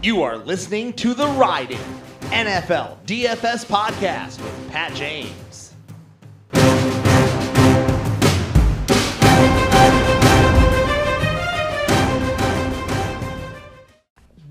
You 0.00 0.22
are 0.22 0.38
listening 0.38 0.92
to 0.92 1.12
the 1.12 1.26
Riding 1.26 1.80
NFL 2.30 3.04
DFS 3.04 3.66
podcast 3.66 4.40
with 4.40 4.70
Pat 4.70 4.94
James. 4.94 5.74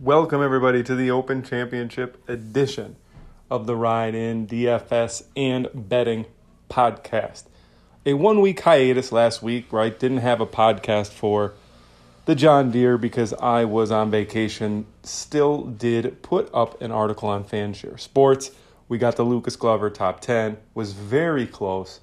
Welcome, 0.01 0.41
everybody, 0.41 0.83
to 0.83 0.95
the 0.95 1.09
Open 1.11 1.41
Championship 1.43 2.21
edition 2.27 2.97
of 3.49 3.67
the 3.67 3.77
Ride 3.77 4.15
In 4.15 4.47
DFS 4.47 5.27
and 5.37 5.69
Betting 5.73 6.25
podcast. 6.69 7.45
A 8.05 8.15
one 8.15 8.41
week 8.41 8.59
hiatus 8.59 9.13
last 9.13 9.41
week, 9.41 9.71
right? 9.71 9.97
Didn't 9.97 10.17
have 10.17 10.41
a 10.41 10.45
podcast 10.45 11.13
for 11.13 11.53
the 12.27 12.35
John 12.35 12.71
Deere 12.71 12.97
because 12.97 13.31
I 13.35 13.63
was 13.63 13.89
on 13.89 14.11
vacation. 14.11 14.85
Still 15.01 15.63
did 15.63 16.21
put 16.21 16.49
up 16.53 16.81
an 16.81 16.91
article 16.91 17.29
on 17.29 17.45
Fanshare 17.45 17.97
Sports. 17.97 18.51
We 18.89 18.97
got 18.97 19.15
the 19.15 19.23
Lucas 19.23 19.55
Glover 19.55 19.89
top 19.89 20.19
10, 20.19 20.57
was 20.73 20.91
very 20.91 21.47
close 21.47 22.01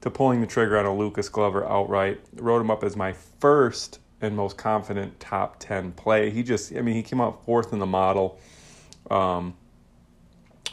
to 0.00 0.10
pulling 0.10 0.40
the 0.40 0.48
trigger 0.48 0.76
on 0.76 0.86
a 0.86 0.94
Lucas 0.94 1.28
Glover 1.28 1.64
outright. 1.64 2.20
Wrote 2.34 2.60
him 2.60 2.70
up 2.70 2.82
as 2.82 2.96
my 2.96 3.12
first 3.12 4.00
and 4.20 4.36
most 4.36 4.56
confident 4.56 5.20
top 5.20 5.60
10 5.60 5.92
play. 5.92 6.30
He 6.30 6.42
just, 6.42 6.74
I 6.74 6.80
mean, 6.80 6.96
he 6.96 7.04
came 7.04 7.20
out 7.20 7.44
fourth 7.44 7.72
in 7.72 7.78
the 7.78 7.86
model. 7.86 8.40
Um, 9.08 9.54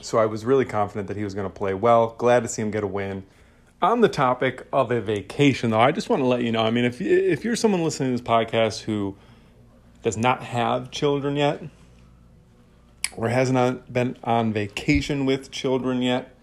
so 0.02 0.18
I 0.18 0.26
was 0.26 0.44
really 0.44 0.66
confident 0.66 1.08
that 1.08 1.18
he 1.18 1.24
was 1.24 1.36
going 1.36 1.48
to 1.48 1.54
play 1.54 1.76
well. 1.76 2.16
Glad 2.18 2.42
to 2.42 2.50
see 2.50 2.64
him 2.64 2.72
get 2.72 2.84
a 2.84 2.88
win. 2.88 3.26
On 3.82 4.02
the 4.02 4.10
topic 4.10 4.68
of 4.72 4.92
a 4.92 5.02
vacation, 5.02 5.72
though, 5.72 5.80
I 5.80 5.92
just 5.92 6.08
want 6.08 6.22
to 6.22 6.28
let 6.28 6.44
you 6.44 6.52
know. 6.52 6.62
I 6.62 6.70
mean, 6.70 6.86
if 6.86 7.02
if 7.02 7.44
you're 7.44 7.56
someone 7.56 7.84
listening 7.84 8.16
to 8.16 8.22
this 8.22 8.28
podcast 8.28 8.82
who 8.82 9.16
does 10.04 10.18
not 10.18 10.44
have 10.44 10.92
children 10.92 11.36
yet, 11.36 11.64
or 13.18 13.30
hasn't 13.30 13.92
been 13.92 14.18
on 14.24 14.54
vacation 14.54 15.26
with 15.26 15.50
children 15.50 16.04
yet, 16.04 16.36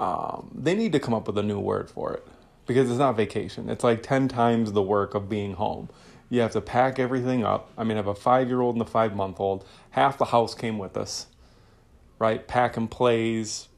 um, 0.00 0.50
they 0.52 0.74
need 0.74 0.90
to 0.92 0.98
come 0.98 1.14
up 1.14 1.28
with 1.28 1.38
a 1.38 1.44
new 1.44 1.60
word 1.60 1.88
for 1.88 2.12
it 2.12 2.26
because 2.66 2.90
it's 2.90 2.98
not 2.98 3.16
vacation. 3.16 3.68
It's 3.68 3.84
like 3.84 4.02
ten 4.02 4.26
times 4.26 4.72
the 4.72 4.82
work 4.82 5.14
of 5.14 5.28
being 5.28 5.52
home. 5.52 5.90
You 6.28 6.40
have 6.40 6.52
to 6.52 6.60
pack 6.60 6.98
everything 6.98 7.44
up. 7.44 7.70
I 7.78 7.84
mean, 7.84 7.92
I 7.92 8.00
have 8.00 8.08
a 8.08 8.16
five 8.16 8.48
year 8.48 8.60
old 8.60 8.74
and 8.74 8.82
a 8.82 8.90
five 8.90 9.14
month 9.14 9.38
old. 9.38 9.64
Half 9.90 10.18
the 10.18 10.24
house 10.24 10.56
came 10.56 10.78
with 10.78 10.96
us, 10.96 11.28
right? 12.18 12.44
Pack 12.48 12.76
and 12.76 12.90
plays, 12.90 13.68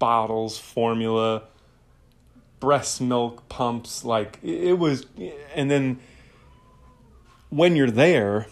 bottles, 0.00 0.58
formula, 0.58 1.44
breast 2.62 3.00
milk 3.00 3.48
pumps. 3.48 4.04
Like 4.04 4.38
it 4.40 4.78
was, 4.78 5.04
and 5.56 5.68
then 5.68 5.98
when 7.50 7.74
you're 7.74 7.90
there, 7.90 8.46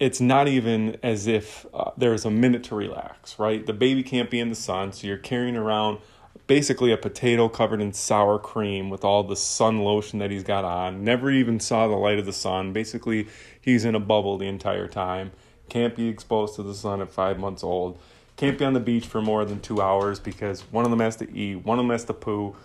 it's 0.00 0.18
not 0.18 0.48
even 0.48 0.96
as 1.02 1.26
if 1.26 1.66
uh, 1.74 1.90
there's 1.98 2.24
a 2.24 2.30
minute 2.30 2.64
to 2.64 2.74
relax, 2.74 3.38
right? 3.38 3.64
The 3.64 3.74
baby 3.74 4.02
can't 4.02 4.30
be 4.30 4.40
in 4.40 4.48
the 4.48 4.56
sun, 4.56 4.92
so 4.92 5.06
you're 5.06 5.18
carrying 5.18 5.58
around 5.58 5.98
basically 6.46 6.90
a 6.90 6.96
potato 6.96 7.50
covered 7.50 7.82
in 7.82 7.92
sour 7.92 8.38
cream 8.38 8.88
with 8.88 9.04
all 9.04 9.22
the 9.22 9.36
sun 9.36 9.80
lotion 9.80 10.20
that 10.20 10.30
he's 10.30 10.42
got 10.42 10.64
on. 10.64 11.04
Never 11.04 11.30
even 11.30 11.60
saw 11.60 11.86
the 11.86 11.96
light 11.96 12.18
of 12.18 12.24
the 12.24 12.32
sun. 12.32 12.72
Basically, 12.72 13.28
he's 13.60 13.84
in 13.84 13.94
a 13.94 14.00
bubble 14.00 14.38
the 14.38 14.48
entire 14.48 14.88
time. 14.88 15.32
Can't 15.68 15.94
be 15.94 16.08
exposed 16.08 16.56
to 16.56 16.62
the 16.62 16.74
sun 16.74 17.02
at 17.02 17.12
five 17.12 17.38
months 17.38 17.62
old. 17.62 18.00
Can't 18.36 18.58
be 18.58 18.64
on 18.64 18.72
the 18.72 18.80
beach 18.80 19.06
for 19.06 19.20
more 19.20 19.44
than 19.44 19.60
two 19.60 19.82
hours 19.82 20.18
because 20.18 20.62
one 20.72 20.86
of 20.86 20.90
them 20.90 21.00
has 21.00 21.16
to 21.16 21.30
eat, 21.30 21.56
one 21.56 21.78
of 21.78 21.84
them 21.84 21.90
has 21.90 22.04
to 22.06 22.14
poo. 22.14 22.56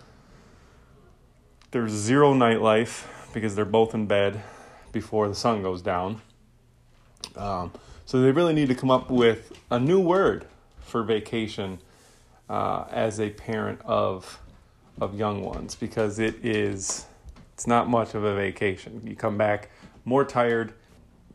There's 1.70 1.92
zero 1.92 2.32
nightlife 2.34 3.06
because 3.32 3.54
they're 3.54 3.64
both 3.64 3.94
in 3.94 4.06
bed 4.06 4.42
before 4.92 5.28
the 5.28 5.34
sun 5.34 5.62
goes 5.62 5.82
down. 5.82 6.22
Um, 7.36 7.72
so 8.04 8.20
they 8.20 8.30
really 8.30 8.54
need 8.54 8.68
to 8.68 8.74
come 8.74 8.90
up 8.90 9.10
with 9.10 9.52
a 9.70 9.78
new 9.78 10.00
word 10.00 10.46
for 10.80 11.02
vacation 11.02 11.78
uh, 12.48 12.84
as 12.90 13.20
a 13.20 13.30
parent 13.30 13.80
of 13.84 14.40
of 14.98 15.14
young 15.14 15.42
ones 15.42 15.74
because 15.74 16.18
it 16.18 16.42
is 16.42 17.06
it's 17.52 17.66
not 17.66 17.88
much 17.88 18.14
of 18.14 18.24
a 18.24 18.34
vacation. 18.34 19.02
You 19.04 19.16
come 19.16 19.36
back 19.36 19.70
more 20.04 20.24
tired 20.24 20.72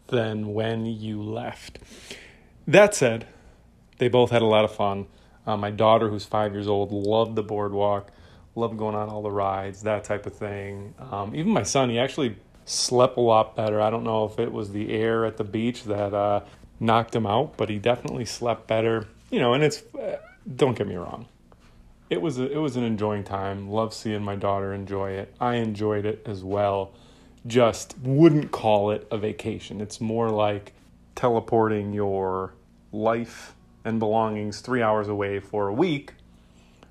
than 0.08 0.54
when 0.54 0.86
you 0.86 1.22
left. 1.22 1.80
That 2.68 2.94
said, 2.94 3.28
they 3.98 4.08
both 4.08 4.30
had 4.30 4.42
a 4.42 4.46
lot 4.46 4.64
of 4.64 4.74
fun. 4.74 5.08
Uh, 5.48 5.58
my 5.58 5.72
daughter, 5.72 6.10
who's 6.10 6.26
five 6.26 6.54
years 6.54 6.68
old, 6.68 6.92
loved 6.92 7.36
the 7.36 7.44
boardwalk, 7.44 8.12
loved 8.56 8.78
going 8.78 8.96
on 8.96 9.10
all 9.10 9.22
the 9.22 9.32
rides, 9.32 9.84
that 9.84 10.04
type 10.04 10.26
of 10.26 10.34
thing. 10.34 10.94
Um, 11.12 11.36
even 11.36 11.52
my 11.52 11.64
son, 11.64 11.90
he 11.90 12.00
actually 12.00 12.36
slept 12.66 13.18
a 13.18 13.22
lot 13.22 13.56
better. 13.56 13.82
I 13.82 13.90
don't 13.90 14.04
know 14.04 14.26
if 14.26 14.40
it 14.40 14.52
was 14.52 14.72
the 14.72 14.94
air 14.94 15.26
at 15.26 15.38
the 15.38 15.44
beach 15.44 15.84
that 15.86 16.14
uh, 16.14 16.42
knocked 16.80 17.16
him 17.16 17.26
out, 17.26 17.58
but 17.58 17.70
he 17.70 17.78
definitely 17.78 18.26
slept 18.26 18.68
better. 18.68 19.08
You 19.30 19.40
know, 19.40 19.54
and 19.54 19.64
it's 19.64 19.84
don't 20.56 20.78
get 20.78 20.88
me 20.88 20.96
wrong. 20.96 21.28
It 22.10 22.22
was 22.22 22.40
a, 22.40 22.52
it 22.52 22.58
was 22.58 22.76
an 22.76 22.84
enjoying 22.84 23.24
time. 23.24 23.70
Love 23.70 23.94
seeing 23.94 24.22
my 24.22 24.36
daughter 24.36 24.74
enjoy 24.74 25.12
it. 25.12 25.34
I 25.40 25.56
enjoyed 25.56 26.06
it 26.06 26.24
as 26.26 26.44
well. 26.44 26.92
Just 27.48 27.98
wouldn't 28.00 28.52
call 28.52 28.92
it 28.92 29.08
a 29.10 29.18
vacation. 29.18 29.80
It's 29.80 30.02
more 30.02 30.30
like 30.30 30.74
teleporting 31.16 31.94
your 31.94 32.54
life 32.92 33.56
and 33.86 33.98
belongings 33.98 34.60
3 34.60 34.82
hours 34.82 35.08
away 35.08 35.40
for 35.40 35.70
a 35.70 35.74
week 35.74 36.14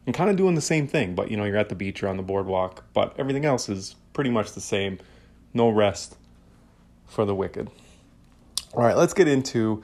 and 0.06 0.14
kind 0.14 0.30
of 0.30 0.36
doing 0.36 0.54
the 0.54 0.60
same 0.60 0.86
thing, 0.86 1.14
but 1.14 1.30
you 1.30 1.36
know, 1.36 1.44
you're 1.44 1.56
at 1.56 1.68
the 1.68 1.74
beach, 1.74 2.00
you're 2.00 2.10
on 2.10 2.16
the 2.16 2.22
boardwalk, 2.22 2.84
but 2.94 3.14
everything 3.18 3.44
else 3.44 3.68
is 3.68 3.96
pretty 4.12 4.30
much 4.30 4.52
the 4.52 4.60
same. 4.60 4.98
No 5.52 5.68
rest 5.68 6.16
for 7.06 7.24
the 7.24 7.34
wicked. 7.34 7.70
All 8.74 8.82
right, 8.82 8.96
let's 8.96 9.14
get 9.14 9.28
into 9.28 9.82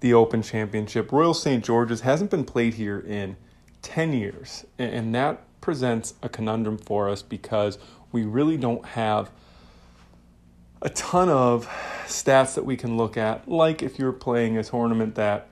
the 0.00 0.14
Open 0.14 0.42
Championship. 0.42 1.10
Royal 1.10 1.34
St. 1.34 1.64
George's 1.64 2.02
hasn't 2.02 2.30
been 2.30 2.44
played 2.44 2.74
here 2.74 3.00
in 3.00 3.36
10 3.82 4.12
years, 4.12 4.64
and 4.78 5.14
that 5.14 5.42
presents 5.60 6.14
a 6.22 6.28
conundrum 6.28 6.78
for 6.78 7.08
us 7.08 7.20
because 7.20 7.78
we 8.12 8.22
really 8.22 8.56
don't 8.56 8.84
have 8.84 9.30
a 10.80 10.88
ton 10.90 11.28
of 11.28 11.66
stats 12.06 12.54
that 12.54 12.64
we 12.64 12.76
can 12.76 12.96
look 12.96 13.16
at, 13.16 13.48
like 13.48 13.82
if 13.82 13.98
you're 13.98 14.12
playing 14.12 14.56
a 14.56 14.62
tournament 14.62 15.16
that 15.16 15.48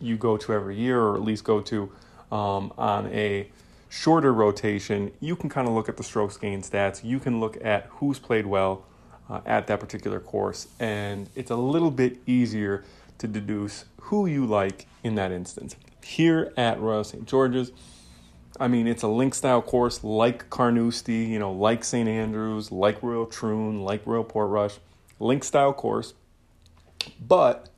you 0.00 0.16
go 0.16 0.36
to 0.36 0.52
every 0.52 0.76
year 0.76 1.00
or 1.00 1.16
at 1.16 1.22
least 1.22 1.44
go 1.44 1.60
to 1.60 1.90
um, 2.32 2.72
on 2.78 3.06
a 3.08 3.48
shorter 3.90 4.32
rotation, 4.32 5.12
you 5.20 5.36
can 5.36 5.50
kind 5.50 5.68
of 5.68 5.74
look 5.74 5.88
at 5.88 5.98
the 5.98 6.02
strokes 6.02 6.36
gain 6.36 6.62
stats. 6.62 7.04
You 7.04 7.20
can 7.20 7.38
look 7.38 7.62
at 7.62 7.86
who's 7.90 8.18
played 8.18 8.46
well 8.46 8.86
uh, 9.28 9.40
at 9.44 9.66
that 9.66 9.78
particular 9.78 10.18
course, 10.18 10.66
and 10.80 11.28
it's 11.36 11.50
a 11.50 11.56
little 11.56 11.90
bit 11.90 12.18
easier 12.26 12.84
to 13.18 13.28
deduce 13.28 13.84
who 14.00 14.26
you 14.26 14.46
like 14.46 14.86
in 15.04 15.14
that 15.16 15.30
instance. 15.30 15.76
Here 16.02 16.52
at 16.56 16.80
Royal 16.80 17.04
St. 17.04 17.26
George's, 17.26 17.70
I 18.58 18.66
mean, 18.66 18.86
it's 18.86 19.02
a 19.02 19.08
link 19.08 19.34
style 19.34 19.62
course 19.62 20.02
like 20.02 20.50
Carnoustie, 20.50 21.26
you 21.26 21.38
know, 21.38 21.52
like 21.52 21.84
St. 21.84 22.08
Andrews, 22.08 22.72
like 22.72 23.02
Royal 23.02 23.26
Troon, 23.26 23.82
like 23.82 24.06
Royal 24.06 24.24
Portrush, 24.24 24.78
link 25.20 25.44
style 25.44 25.72
course. 25.72 26.14
But 27.20 27.68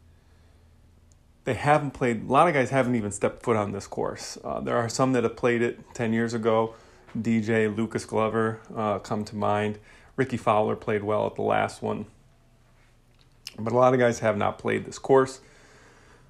they 1.44 1.54
haven't 1.54 1.92
played, 1.92 2.28
a 2.28 2.32
lot 2.32 2.48
of 2.48 2.54
guys 2.54 2.70
haven't 2.70 2.94
even 2.94 3.10
stepped 3.10 3.42
foot 3.42 3.56
on 3.56 3.72
this 3.72 3.86
course. 3.86 4.38
Uh, 4.42 4.60
there 4.60 4.76
are 4.76 4.88
some 4.88 5.12
that 5.12 5.24
have 5.24 5.36
played 5.36 5.62
it 5.62 5.94
10 5.94 6.12
years 6.12 6.34
ago. 6.34 6.74
DJ, 7.16 7.74
Lucas 7.74 8.04
Glover 8.04 8.60
uh, 8.74 8.98
come 8.98 9.24
to 9.24 9.36
mind. 9.36 9.78
Rickie 10.16 10.36
Fowler 10.36 10.74
played 10.74 11.04
well 11.04 11.26
at 11.26 11.34
the 11.34 11.42
last 11.42 11.82
one. 11.82 12.06
But 13.58 13.72
a 13.72 13.76
lot 13.76 13.94
of 13.94 14.00
guys 14.00 14.20
have 14.20 14.36
not 14.36 14.58
played 14.58 14.84
this 14.84 14.98
course. 14.98 15.40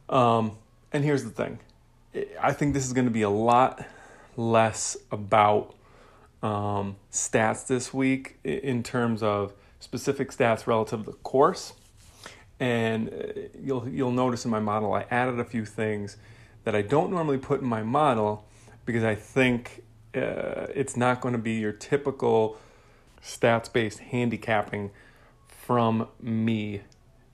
Um, 0.09 0.59
and 0.93 1.05
here's 1.05 1.25
the 1.25 1.31
thing 1.31 1.59
I 2.41 2.53
think 2.53 2.75
this 2.75 2.87
is 2.87 2.93
going 2.93 3.07
to 3.07 3.11
be 3.11 3.23
a 3.23 3.31
lot 3.31 3.85
less 4.37 4.97
about 5.11 5.75
um, 6.43 6.97
stats 7.11 7.67
this 7.67 7.95
week 7.95 8.39
in 8.45 8.83
terms 8.83 9.23
of 9.23 9.55
specific 9.81 10.31
stats 10.31 10.67
relative 10.67 11.05
to 11.05 11.13
the 11.13 11.17
course. 11.19 11.73
And 12.61 13.09
uh, 13.09 13.41
you'll 13.61 13.89
you'll 13.89 14.13
notice 14.13 14.45
in 14.45 14.51
my 14.51 14.61
model 14.61 14.93
I 14.93 15.07
added 15.11 15.41
a 15.41 15.45
few 15.45 15.65
things 15.65 16.17
that 16.65 16.75
I 16.75 16.83
don't 16.83 17.11
normally 17.11 17.39
put 17.39 17.61
in 17.61 17.67
my 17.67 17.83
model 17.83 18.47
because 18.87 19.05
I 19.05 19.15
think 19.15 19.83
uh, 20.15 20.67
it's 20.75 20.97
not 20.97 21.21
going 21.21 21.33
to 21.33 21.39
be 21.39 21.55
your 21.55 21.73
typical 21.73 22.59
stats 23.23 23.73
based 23.73 23.99
handicapping 23.99 24.91
from 25.49 26.09
me 26.21 26.83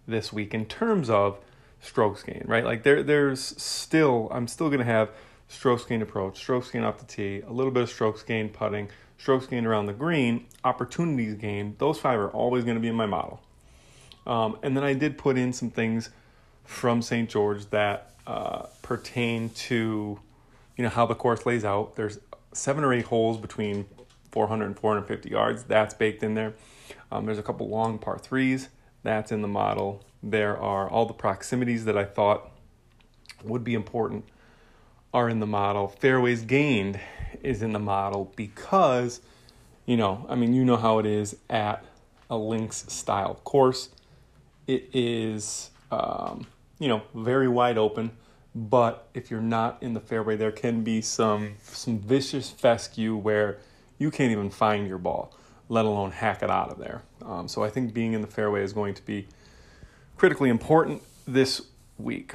this 0.06 0.32
week 0.32 0.54
in 0.54 0.66
terms 0.66 1.10
of 1.10 1.38
strokes 1.80 2.22
gain, 2.22 2.44
right? 2.46 2.64
Like 2.64 2.82
there, 2.82 3.02
there's 3.02 3.60
still, 3.60 4.28
I'm 4.30 4.46
still 4.48 4.68
going 4.68 4.80
to 4.80 4.84
have 4.84 5.10
strokes 5.48 5.84
gain 5.84 6.02
approach, 6.02 6.38
strokes 6.38 6.70
gain 6.70 6.84
off 6.84 6.98
the 6.98 7.06
tee, 7.06 7.42
a 7.46 7.52
little 7.52 7.72
bit 7.72 7.82
of 7.82 7.90
strokes 7.90 8.22
gain 8.22 8.48
putting, 8.48 8.88
strokes 9.18 9.46
gain 9.46 9.66
around 9.66 9.86
the 9.86 9.92
green, 9.92 10.46
opportunities 10.64 11.34
gain. 11.34 11.74
Those 11.78 11.98
five 11.98 12.18
are 12.18 12.30
always 12.30 12.64
going 12.64 12.76
to 12.76 12.80
be 12.80 12.88
in 12.88 12.94
my 12.94 13.06
model. 13.06 13.40
Um, 14.26 14.58
and 14.62 14.76
then 14.76 14.84
I 14.84 14.94
did 14.94 15.18
put 15.18 15.36
in 15.38 15.52
some 15.52 15.70
things 15.70 16.10
from 16.64 17.02
St. 17.02 17.28
George 17.28 17.66
that 17.70 18.14
uh, 18.26 18.66
pertain 18.82 19.50
to, 19.50 20.20
you 20.76 20.84
know, 20.84 20.90
how 20.90 21.06
the 21.06 21.14
course 21.14 21.46
lays 21.46 21.64
out. 21.64 21.96
There's 21.96 22.18
seven 22.52 22.84
or 22.84 22.92
eight 22.92 23.06
holes 23.06 23.38
between 23.38 23.86
400 24.30 24.66
and 24.66 24.78
450 24.78 25.28
yards. 25.28 25.64
That's 25.64 25.94
baked 25.94 26.22
in 26.22 26.34
there. 26.34 26.54
Um, 27.10 27.26
there's 27.26 27.38
a 27.38 27.42
couple 27.42 27.68
long 27.68 27.98
par 27.98 28.18
threes. 28.18 28.68
That's 29.02 29.32
in 29.32 29.42
the 29.42 29.48
model. 29.48 30.04
There 30.22 30.56
are 30.58 30.88
all 30.88 31.06
the 31.06 31.14
proximities 31.14 31.84
that 31.86 31.96
I 31.96 32.04
thought 32.04 32.50
would 33.42 33.64
be 33.64 33.74
important 33.74 34.24
are 35.12 35.28
in 35.28 35.40
the 35.40 35.46
model. 35.46 35.88
Fairways 35.88 36.42
gained 36.42 37.00
is 37.42 37.62
in 37.62 37.72
the 37.72 37.78
model 37.78 38.32
because, 38.36 39.20
you 39.86 39.96
know, 39.96 40.26
I 40.28 40.34
mean, 40.34 40.52
you 40.52 40.64
know 40.64 40.76
how 40.76 40.98
it 40.98 41.06
is 41.06 41.36
at 41.48 41.84
a 42.28 42.36
links 42.36 42.84
style 42.92 43.34
course. 43.42 43.88
It 44.70 44.90
is, 44.92 45.70
um, 45.90 46.46
you 46.78 46.86
know, 46.86 47.02
very 47.12 47.48
wide 47.48 47.76
open. 47.76 48.12
But 48.54 49.08
if 49.14 49.28
you're 49.28 49.40
not 49.40 49.82
in 49.82 49.94
the 49.94 50.00
fairway, 50.00 50.36
there 50.36 50.52
can 50.52 50.84
be 50.84 51.00
some 51.02 51.56
some 51.62 51.98
vicious 51.98 52.50
fescue 52.50 53.16
where 53.16 53.58
you 53.98 54.12
can't 54.12 54.30
even 54.30 54.48
find 54.48 54.86
your 54.86 54.98
ball, 54.98 55.34
let 55.68 55.84
alone 55.86 56.12
hack 56.12 56.44
it 56.44 56.50
out 56.50 56.70
of 56.70 56.78
there. 56.78 57.02
Um, 57.22 57.48
so 57.48 57.64
I 57.64 57.68
think 57.68 57.92
being 57.92 58.12
in 58.12 58.20
the 58.20 58.28
fairway 58.28 58.62
is 58.62 58.72
going 58.72 58.94
to 58.94 59.04
be 59.04 59.26
critically 60.16 60.50
important 60.50 61.02
this 61.26 61.62
week. 61.98 62.34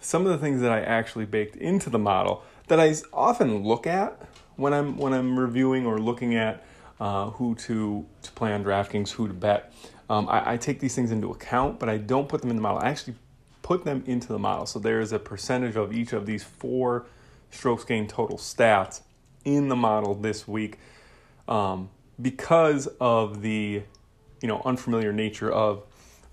Some 0.00 0.24
of 0.24 0.30
the 0.30 0.38
things 0.38 0.60
that 0.60 0.70
I 0.70 0.82
actually 0.82 1.26
baked 1.26 1.56
into 1.56 1.90
the 1.90 1.98
model 1.98 2.44
that 2.68 2.78
I 2.78 2.94
often 3.12 3.64
look 3.64 3.88
at 3.88 4.20
when 4.54 4.72
I'm 4.72 4.96
when 4.96 5.12
I'm 5.12 5.36
reviewing 5.36 5.84
or 5.84 5.98
looking 5.98 6.36
at 6.36 6.64
uh, 7.00 7.30
who 7.30 7.56
to 7.66 8.06
to 8.22 8.32
play 8.32 8.52
on 8.52 8.62
DraftKings, 8.62 9.10
who 9.10 9.26
to 9.26 9.34
bet. 9.34 9.72
Um, 10.12 10.28
I, 10.28 10.52
I, 10.52 10.56
take 10.58 10.78
these 10.78 10.94
things 10.94 11.10
into 11.10 11.30
account, 11.30 11.78
but 11.78 11.88
I 11.88 11.96
don't 11.96 12.28
put 12.28 12.42
them 12.42 12.50
in 12.50 12.56
the 12.56 12.60
model. 12.60 12.80
I 12.82 12.90
actually 12.90 13.14
put 13.62 13.82
them 13.82 14.04
into 14.06 14.28
the 14.28 14.38
model. 14.38 14.66
So 14.66 14.78
there 14.78 15.00
is 15.00 15.12
a 15.12 15.18
percentage 15.18 15.74
of 15.74 15.90
each 15.90 16.12
of 16.12 16.26
these 16.26 16.44
four 16.44 17.06
strokes 17.50 17.82
gained 17.84 18.10
total 18.10 18.36
stats 18.36 19.00
in 19.46 19.68
the 19.70 19.74
model 19.74 20.14
this 20.14 20.46
week 20.46 20.78
um, 21.48 21.88
because 22.20 22.88
of 23.00 23.40
the 23.40 23.84
you 24.42 24.48
know 24.48 24.60
unfamiliar 24.66 25.14
nature 25.14 25.50
of 25.50 25.82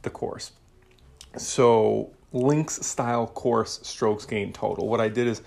the 0.01 0.09
course. 0.09 0.51
So 1.37 2.11
links 2.33 2.85
style 2.85 3.27
course 3.27 3.79
strokes 3.83 4.25
gained 4.25 4.55
total. 4.55 4.89
What 4.89 4.99
I 4.99 5.07
did 5.07 5.25
is 5.25 5.41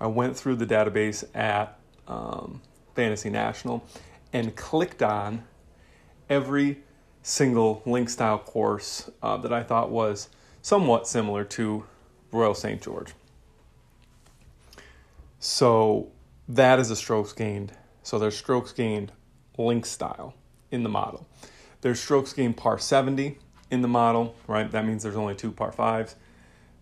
I 0.00 0.08
went 0.08 0.36
through 0.36 0.56
the 0.56 0.66
database 0.66 1.22
at 1.36 1.78
um, 2.08 2.62
Fantasy 2.96 3.30
National 3.30 3.84
and 4.32 4.56
clicked 4.56 5.04
on 5.04 5.44
every 6.28 6.82
single 7.26 7.82
link 7.84 8.08
style 8.08 8.38
course 8.38 9.10
uh, 9.20 9.36
that 9.36 9.52
I 9.52 9.64
thought 9.64 9.90
was 9.90 10.28
somewhat 10.62 11.08
similar 11.08 11.42
to 11.42 11.84
Royal 12.30 12.54
St. 12.54 12.80
George. 12.80 13.14
So 15.40 16.12
that 16.48 16.78
is 16.78 16.88
a 16.88 16.94
strokes 16.94 17.32
gained. 17.32 17.72
So 18.04 18.20
there's 18.20 18.36
strokes 18.36 18.70
gained 18.70 19.10
link 19.58 19.86
style 19.86 20.34
in 20.70 20.84
the 20.84 20.88
model. 20.88 21.26
There's 21.80 21.98
strokes 21.98 22.32
gained 22.32 22.56
par 22.56 22.78
70 22.78 23.38
in 23.72 23.82
the 23.82 23.88
model, 23.88 24.36
right? 24.46 24.70
That 24.70 24.86
means 24.86 25.02
there's 25.02 25.16
only 25.16 25.34
two 25.34 25.50
par 25.50 25.72
fives. 25.72 26.14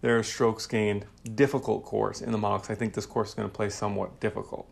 There's 0.03 0.27
strokes 0.27 0.67
gained 0.67 1.07
difficult 1.35 1.85
course 1.85 2.21
in 2.21 2.33
the 2.33 2.39
model 2.39 2.59
because 2.59 2.71
I 2.71 2.79
think 2.79 2.93
this 2.93 3.07
course 3.07 3.31
is 3.31 3.35
going 3.35 3.49
to 3.49 3.55
play 3.55 3.71
somewhat 3.71 4.21
difficult. 4.21 4.69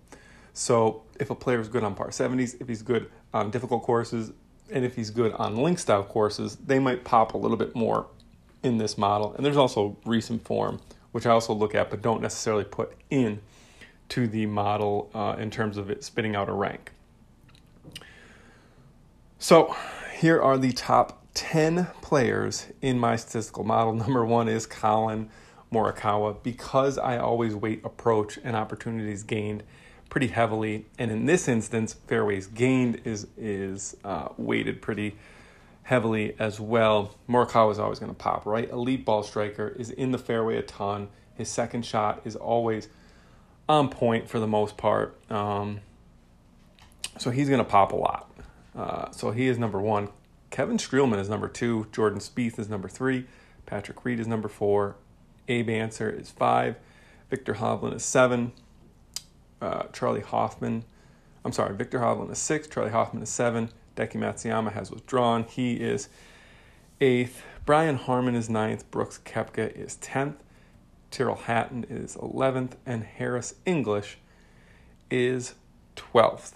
So 0.53 1.05
if 1.19 1.31
a 1.31 1.35
player 1.35 1.61
is 1.61 1.69
good 1.69 1.83
on 1.83 1.95
par 1.95 2.09
70s, 2.09 2.61
if 2.61 2.69
he's 2.69 2.83
good 2.83 3.11
on 3.33 3.51
difficult 3.51 3.83
courses, 3.85 4.33
and 4.73 4.85
if 4.85 4.97
he's 4.97 5.11
good 5.11 5.33
on 5.35 5.57
link 5.57 5.79
style 5.79 6.03
courses, 6.03 6.57
they 6.57 6.79
might 6.79 7.05
pop 7.05 7.35
a 7.35 7.39
little 7.39 7.57
bit 7.57 7.75
more 7.75 8.07
in 8.63 8.79
this 8.79 8.97
model. 8.97 9.35
And 9.35 9.45
there's 9.45 9.57
also 9.57 9.97
recent 10.05 10.45
form, 10.45 10.81
which 11.13 11.27
I 11.27 11.31
also 11.31 11.53
look 11.53 11.75
at, 11.75 11.91
but 11.91 12.03
don't 12.03 12.23
necessarily 12.23 12.65
put 12.65 12.95
in 13.11 13.41
to 14.11 14.27
the 14.27 14.47
model 14.47 15.11
uh, 15.15 15.37
in 15.39 15.51
terms 15.51 15.77
of 15.77 15.91
it 15.91 16.05
spitting 16.05 16.37
out 16.37 16.49
a 16.49 16.53
rank. 16.53 16.93
So 19.39 19.75
here 20.19 20.41
are 20.41 20.59
the 20.59 20.73
top 20.73 21.27
10 21.35 21.89
players 22.01 22.67
in 22.81 22.99
my 22.99 23.17
statistical 23.17 23.65
model. 23.65 23.93
Number 23.95 24.25
one 24.25 24.49
is 24.49 24.67
Collin 24.67 25.31
Morikawa 25.73 26.43
because 26.43 26.99
I 26.99 27.19
always 27.19 27.55
weight 27.55 27.81
approach 27.85 28.39
and 28.45 28.55
opportunities 28.55 29.23
gained 29.23 29.63
pretty 30.13 30.27
heavily. 30.27 30.85
And 30.99 31.11
in 31.11 31.25
this 31.25 31.49
instance, 31.49 31.95
fairways 31.95 32.47
gained 32.47 33.01
is, 33.07 33.29
is 33.39 33.97
uh, 34.05 34.29
weighted 34.37 34.83
pretty 34.83 35.17
heavily 35.85 36.37
as 36.39 36.61
well. 36.61 37.15
Morikawa 37.27 37.73
is 37.73 37.79
always 37.79 37.99
going 37.99 38.13
to 38.13 38.19
pop, 38.19 38.45
right? 38.45 38.69
Elite 38.69 39.07
ball 39.07 39.23
striker 39.23 39.69
is 39.69 39.89
in 39.89 40.13
the 40.13 40.19
fairway 40.19 40.59
a 40.59 40.63
ton. 40.63 41.09
His 41.35 41.49
second 41.49 41.87
shot 41.87 42.21
is 42.27 42.37
always 42.37 42.91
on 43.71 43.89
point 43.89 44.29
for 44.29 44.39
the 44.39 44.47
most 44.47 44.77
part. 44.77 45.19
Um, 45.31 45.81
so 47.17 47.31
he's 47.31 47.49
going 47.49 47.65
to 47.65 47.65
pop 47.65 47.93
a 47.93 47.97
lot. 47.97 48.31
Uh, 48.77 49.11
so 49.13 49.31
he 49.31 49.47
is 49.47 49.57
number 49.57 49.81
one. 49.81 50.11
Kevin 50.51 50.77
Streelman 50.77 51.21
is 51.21 51.31
number 51.31 51.49
two. 51.49 51.87
Jordan 51.91 52.19
Spieth 52.19 52.59
is 52.59 52.69
number 52.69 52.91
three. 52.91 53.25
Patrick 53.65 54.05
Reed 54.05 54.21
is 54.21 54.27
number 54.27 54.51
four. 54.51 54.97
Abe 55.49 55.71
Ancer 55.71 56.11
is 56.11 56.31
five. 56.31 56.77
Viktor 57.31 57.55
Hovland 57.55 57.95
is 57.95 58.05
seven. 58.05 58.53
Uh, 59.63 59.85
Charley 59.93 60.23
Hoffman, 60.23 60.85
I'm 61.45 61.53
sorry, 61.53 61.73
Viktor 61.77 62.01
Hovland 62.01 62.33
is 62.33 62.39
six. 62.39 62.67
Charley 62.67 62.91
Hoffman 62.91 63.23
is 63.23 63.29
seven. 63.29 63.71
Deki 63.97 64.15
Matsuyama 64.15 64.73
has 64.73 64.91
withdrawn. 64.91 65.45
He 65.45 65.75
is 65.75 66.09
eighth. 67.01 67.45
Brian 67.65 67.95
Harman 67.95 68.35
is 68.35 68.51
ninth. 68.51 68.91
Brooks 68.91 69.21
Koepka 69.25 69.73
is 69.77 69.95
tenth. 69.97 70.43
Tyrrell 71.13 71.37
Hatton 71.37 71.87
is 71.89 72.17
11th. 72.17 72.73
And 72.85 73.05
Harris 73.05 73.55
English 73.65 74.19
is 75.11 75.55
12th. 75.95 76.55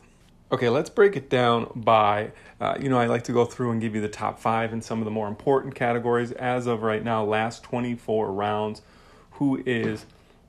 Okay, 0.50 0.68
let's 0.68 0.90
break 0.90 1.16
it 1.16 1.30
down 1.30 1.70
by, 1.76 2.32
uh, 2.60 2.76
you 2.80 2.88
know, 2.88 2.98
I 2.98 3.06
like 3.06 3.24
to 3.24 3.32
go 3.32 3.44
through 3.44 3.70
and 3.72 3.80
give 3.80 3.94
you 3.94 4.00
the 4.00 4.08
top 4.08 4.40
five 4.40 4.72
in 4.72 4.82
some 4.82 5.00
of 5.00 5.04
the 5.04 5.10
more 5.12 5.28
important 5.28 5.76
categories. 5.76 6.32
As 6.32 6.66
of 6.66 6.82
right 6.82 7.04
now, 7.04 7.24
last 7.24 7.62
24 7.62 8.32
rounds, 8.32 8.82
who 9.32 9.62
is 9.64 10.06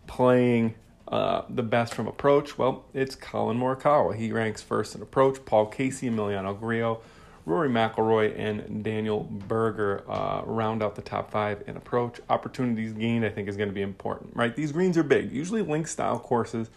playing 0.08 0.76
uh, 1.08 1.44
the 1.50 1.64
best 1.64 1.94
from 1.94 2.08
approach? 2.08 2.58
Well, 2.58 2.86
it's 2.94 3.16
Collin 3.16 3.58
Morikawa. 3.60 4.16
He 4.16 4.32
ranks 4.32 4.62
first 4.62 4.96
in 4.96 5.02
approach. 5.02 5.44
Paul 5.46 5.68
Casey, 5.68 6.10
Emiliano 6.10 6.58
Grillo, 6.60 7.02
Rory 7.46 7.70
McIlroy, 7.70 8.38
and 8.38 8.84
Daniel 8.84 9.24
Berger 9.30 10.04
uh, 10.10 10.42
round 10.46 10.84
out 10.84 10.96
the 10.96 11.02
top 11.02 11.32
five 11.32 11.64
in 11.68 11.78
approach. 11.78 12.20
Opportunities 12.30 12.94
gained, 12.94 13.26
I 13.26 13.30
think, 13.30 13.48
is 13.48 13.58
going 13.58 13.70
to 13.70 13.76
be 13.76 13.82
important, 13.82 14.36
right? 14.36 14.56
These 14.56 14.72
greens 14.72 14.98
are 14.98 15.04
big. 15.04 15.32
Usually, 15.32 15.62
link 15.62 15.88
style 15.88 16.20
courses 16.20 16.70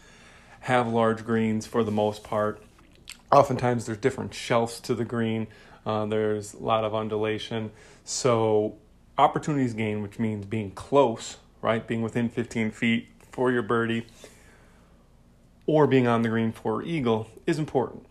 have 0.61 0.89
large 0.89 1.25
greens 1.25 1.67
for 1.67 1.83
the 1.83 1.91
most 1.91 2.23
part 2.23 2.63
oftentimes 3.33 3.87
there's 3.87 3.99
different 3.99 4.35
shelves 4.35 4.81
to 4.81 4.95
the 4.95 5.05
green. 5.05 5.47
Uh, 5.87 6.07
there's 6.07 6.55
a 6.55 6.63
lot 6.63 6.85
of 6.85 6.95
undulation. 6.95 7.71
So 8.05 8.77
opportunities 9.17 9.75
gained, 9.75 10.03
which 10.03 10.19
means 10.19 10.47
being 10.47 10.73
close, 10.73 11.39
right? 11.63 11.87
Being 11.87 12.03
within 12.03 12.29
15 12.29 12.71
feet 12.71 13.09
for 13.31 13.51
your 13.51 13.63
birdie 13.63 14.07
or 15.67 15.87
being 15.87 16.09
on 16.09 16.23
the 16.23 16.29
green 16.29 16.53
for 16.53 16.83
eagle 16.83 17.29
is 17.47 17.59
important. 17.59 18.05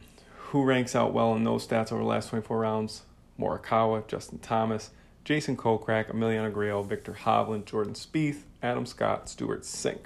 Who 0.49 0.63
ranks 0.63 0.95
out 0.95 1.13
well 1.13 1.35
in 1.35 1.43
those 1.43 1.67
stats 1.67 1.91
over 1.91 2.01
the 2.01 2.07
last 2.07 2.29
24 2.29 2.59
rounds? 2.59 3.03
Morikawa, 3.39 4.07
Justin 4.07 4.39
Thomas, 4.39 4.91
Jason 5.23 5.55
Kokrak, 5.55 6.11
Emiliano 6.11 6.51
Grillo, 6.51 6.81
Viktor 6.83 7.13
Hovland, 7.13 7.65
Jordan 7.65 7.93
Spieth, 7.93 8.43
Adam 8.61 8.85
Scott, 8.85 9.29
Stewart 9.29 9.63
Cink. 9.63 10.05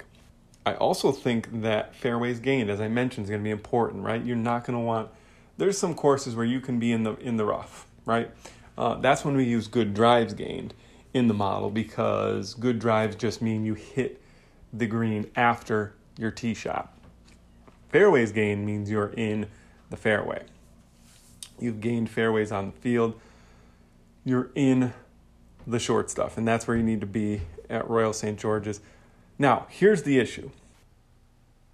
I 0.66 0.74
also 0.74 1.12
think 1.12 1.62
that 1.62 1.94
fairways 1.94 2.40
gained, 2.40 2.70
as 2.70 2.80
I 2.80 2.88
mentioned, 2.88 3.24
is 3.24 3.30
going 3.30 3.40
to 3.40 3.44
be 3.44 3.50
important, 3.50 4.02
right? 4.02 4.24
You're 4.24 4.36
not 4.36 4.64
going 4.64 4.78
to 4.78 4.84
want. 4.84 5.10
There's 5.56 5.78
some 5.78 5.94
courses 5.94 6.34
where 6.34 6.46
you 6.46 6.60
can 6.60 6.78
be 6.78 6.90
in 6.92 7.04
the 7.04 7.14
in 7.16 7.36
the 7.36 7.44
rough, 7.44 7.86
right? 8.04 8.30
Uh, 8.76 8.94
that's 8.96 9.24
when 9.24 9.36
we 9.36 9.44
use 9.44 9.68
good 9.68 9.94
drives 9.94 10.34
gained 10.34 10.74
in 11.12 11.28
the 11.28 11.34
model 11.34 11.70
because 11.70 12.54
good 12.54 12.78
drives 12.78 13.14
just 13.14 13.40
mean 13.40 13.64
you 13.64 13.74
hit 13.74 14.20
the 14.76 14.86
green 14.86 15.30
after 15.36 15.94
your 16.18 16.30
tee 16.30 16.54
shot. 16.54 16.92
Fairways 17.90 18.32
gained 18.32 18.66
means 18.66 18.90
you're 18.90 19.12
in 19.16 19.46
the 19.90 19.96
fairway. 19.96 20.44
You've 21.58 21.80
gained 21.80 22.10
fairways 22.10 22.50
on 22.50 22.66
the 22.66 22.80
field. 22.80 23.18
You're 24.24 24.50
in 24.54 24.92
the 25.66 25.78
short 25.78 26.10
stuff, 26.10 26.36
and 26.36 26.46
that's 26.46 26.66
where 26.66 26.76
you 26.76 26.82
need 26.82 27.00
to 27.00 27.06
be 27.06 27.42
at 27.70 27.88
Royal 27.88 28.12
St. 28.12 28.38
George's 28.38 28.80
now, 29.38 29.66
here's 29.68 30.02
the 30.02 30.18
issue 30.18 30.50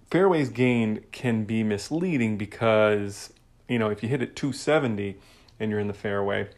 fairways 0.09 0.49
gained 0.49 1.09
can 1.11 1.45
be 1.45 1.63
misleading 1.63 2.37
because, 2.37 3.31
you 3.69 3.79
know, 3.79 3.89
if 3.89 4.03
you 4.03 4.09
hit 4.09 4.21
it 4.21 4.35
270 4.35 5.17
and 5.59 5.71
you're 5.71 5.79
in 5.79 5.87
the 5.87 5.93
fairway, 5.93 6.49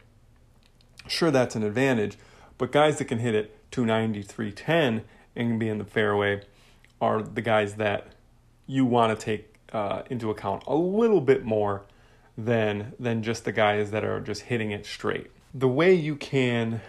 sure, 1.08 1.30
that's 1.30 1.56
an 1.56 1.64
advantage. 1.64 2.18
But 2.58 2.72
guys 2.72 2.98
that 2.98 3.06
can 3.06 3.20
hit 3.20 3.36
it 3.36 3.56
290, 3.72 4.24
310 4.24 5.06
and 5.36 5.50
can 5.50 5.60
be 5.60 5.70
in 5.70 5.78
the 5.78 5.86
fairway 5.86 6.42
are 7.02 7.22
the 7.22 7.42
guys 7.42 7.76
that 7.76 8.08
you 8.68 8.86
want 8.86 9.18
to 9.18 9.26
take 9.26 9.56
uh, 9.74 10.04
into 10.10 10.30
account 10.30 10.64
a 10.68 10.76
little 10.76 11.22
bit 11.22 11.44
more 11.44 11.84
than 12.38 12.94
than 13.00 13.22
just 13.22 13.46
the 13.46 13.52
guys 13.52 13.92
that 13.92 14.04
are 14.04 14.20
just 14.20 14.44
hitting 14.44 14.72
it 14.72 14.86
straight. 14.86 15.30
The 15.54 15.68
way 15.68 15.94
you 15.94 16.16
can 16.16 16.82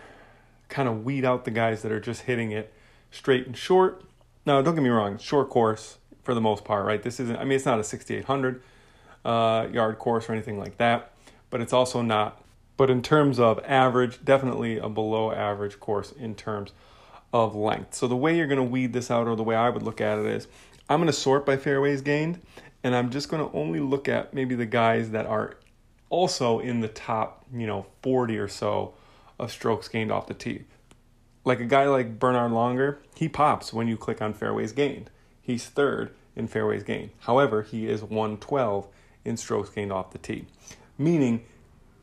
kind 0.68 0.88
of 0.88 1.04
weed 1.04 1.24
out 1.24 1.44
the 1.44 1.50
guys 1.50 1.82
that 1.82 1.92
are 1.92 2.00
just 2.00 2.22
hitting 2.22 2.52
it 2.52 2.72
straight 3.10 3.46
and 3.46 3.56
short. 3.56 4.02
Now, 4.46 4.60
don't 4.62 4.74
get 4.74 4.82
me 4.82 4.90
wrong, 4.90 5.18
short 5.18 5.50
course 5.50 5.98
for 6.22 6.34
the 6.34 6.40
most 6.40 6.64
part, 6.64 6.84
right? 6.84 7.02
This 7.02 7.20
isn't, 7.20 7.36
I 7.36 7.44
mean, 7.44 7.52
it's 7.52 7.66
not 7.66 7.78
a 7.78 7.84
6,800 7.84 8.62
uh, 9.24 9.68
yard 9.72 9.98
course 9.98 10.28
or 10.28 10.32
anything 10.32 10.58
like 10.58 10.78
that, 10.78 11.12
but 11.50 11.60
it's 11.60 11.72
also 11.72 12.02
not, 12.02 12.42
but 12.76 12.90
in 12.90 13.02
terms 13.02 13.38
of 13.38 13.60
average, 13.64 14.24
definitely 14.24 14.78
a 14.78 14.88
below 14.88 15.32
average 15.32 15.78
course 15.80 16.12
in 16.12 16.34
terms 16.34 16.72
of 17.34 17.56
length. 17.56 17.96
So 17.96 18.06
the 18.06 18.16
way 18.16 18.36
you're 18.36 18.46
going 18.46 18.58
to 18.58 18.62
weed 18.62 18.92
this 18.92 19.10
out, 19.10 19.26
or 19.26 19.34
the 19.34 19.42
way 19.42 19.56
I 19.56 19.68
would 19.68 19.82
look 19.82 20.00
at 20.00 20.20
it, 20.20 20.24
is 20.24 20.46
I'm 20.88 21.00
going 21.00 21.08
to 21.08 21.12
sort 21.12 21.44
by 21.44 21.56
fairways 21.56 22.00
gained, 22.00 22.40
and 22.84 22.94
I'm 22.94 23.10
just 23.10 23.28
going 23.28 23.44
to 23.44 23.54
only 23.54 23.80
look 23.80 24.08
at 24.08 24.32
maybe 24.32 24.54
the 24.54 24.66
guys 24.66 25.10
that 25.10 25.26
are 25.26 25.56
also 26.10 26.60
in 26.60 26.80
the 26.80 26.88
top, 26.88 27.44
you 27.52 27.66
know, 27.66 27.86
40 28.02 28.38
or 28.38 28.46
so 28.46 28.94
of 29.40 29.50
strokes 29.50 29.88
gained 29.88 30.12
off 30.12 30.28
the 30.28 30.34
tee. 30.34 30.62
Like 31.44 31.58
a 31.58 31.64
guy 31.64 31.86
like 31.88 32.20
Bernhard 32.20 32.52
Langer, 32.52 32.98
he 33.16 33.28
pops 33.28 33.72
when 33.72 33.88
you 33.88 33.96
click 33.96 34.22
on 34.22 34.32
fairways 34.32 34.70
gained. 34.70 35.10
He's 35.42 35.66
third 35.66 36.14
in 36.36 36.46
fairways 36.46 36.84
gained. 36.84 37.10
However, 37.20 37.62
he 37.62 37.88
is 37.88 38.00
112 38.00 38.86
in 39.24 39.36
strokes 39.36 39.70
gained 39.70 39.92
off 39.92 40.12
the 40.12 40.18
tee, 40.18 40.46
meaning 40.96 41.44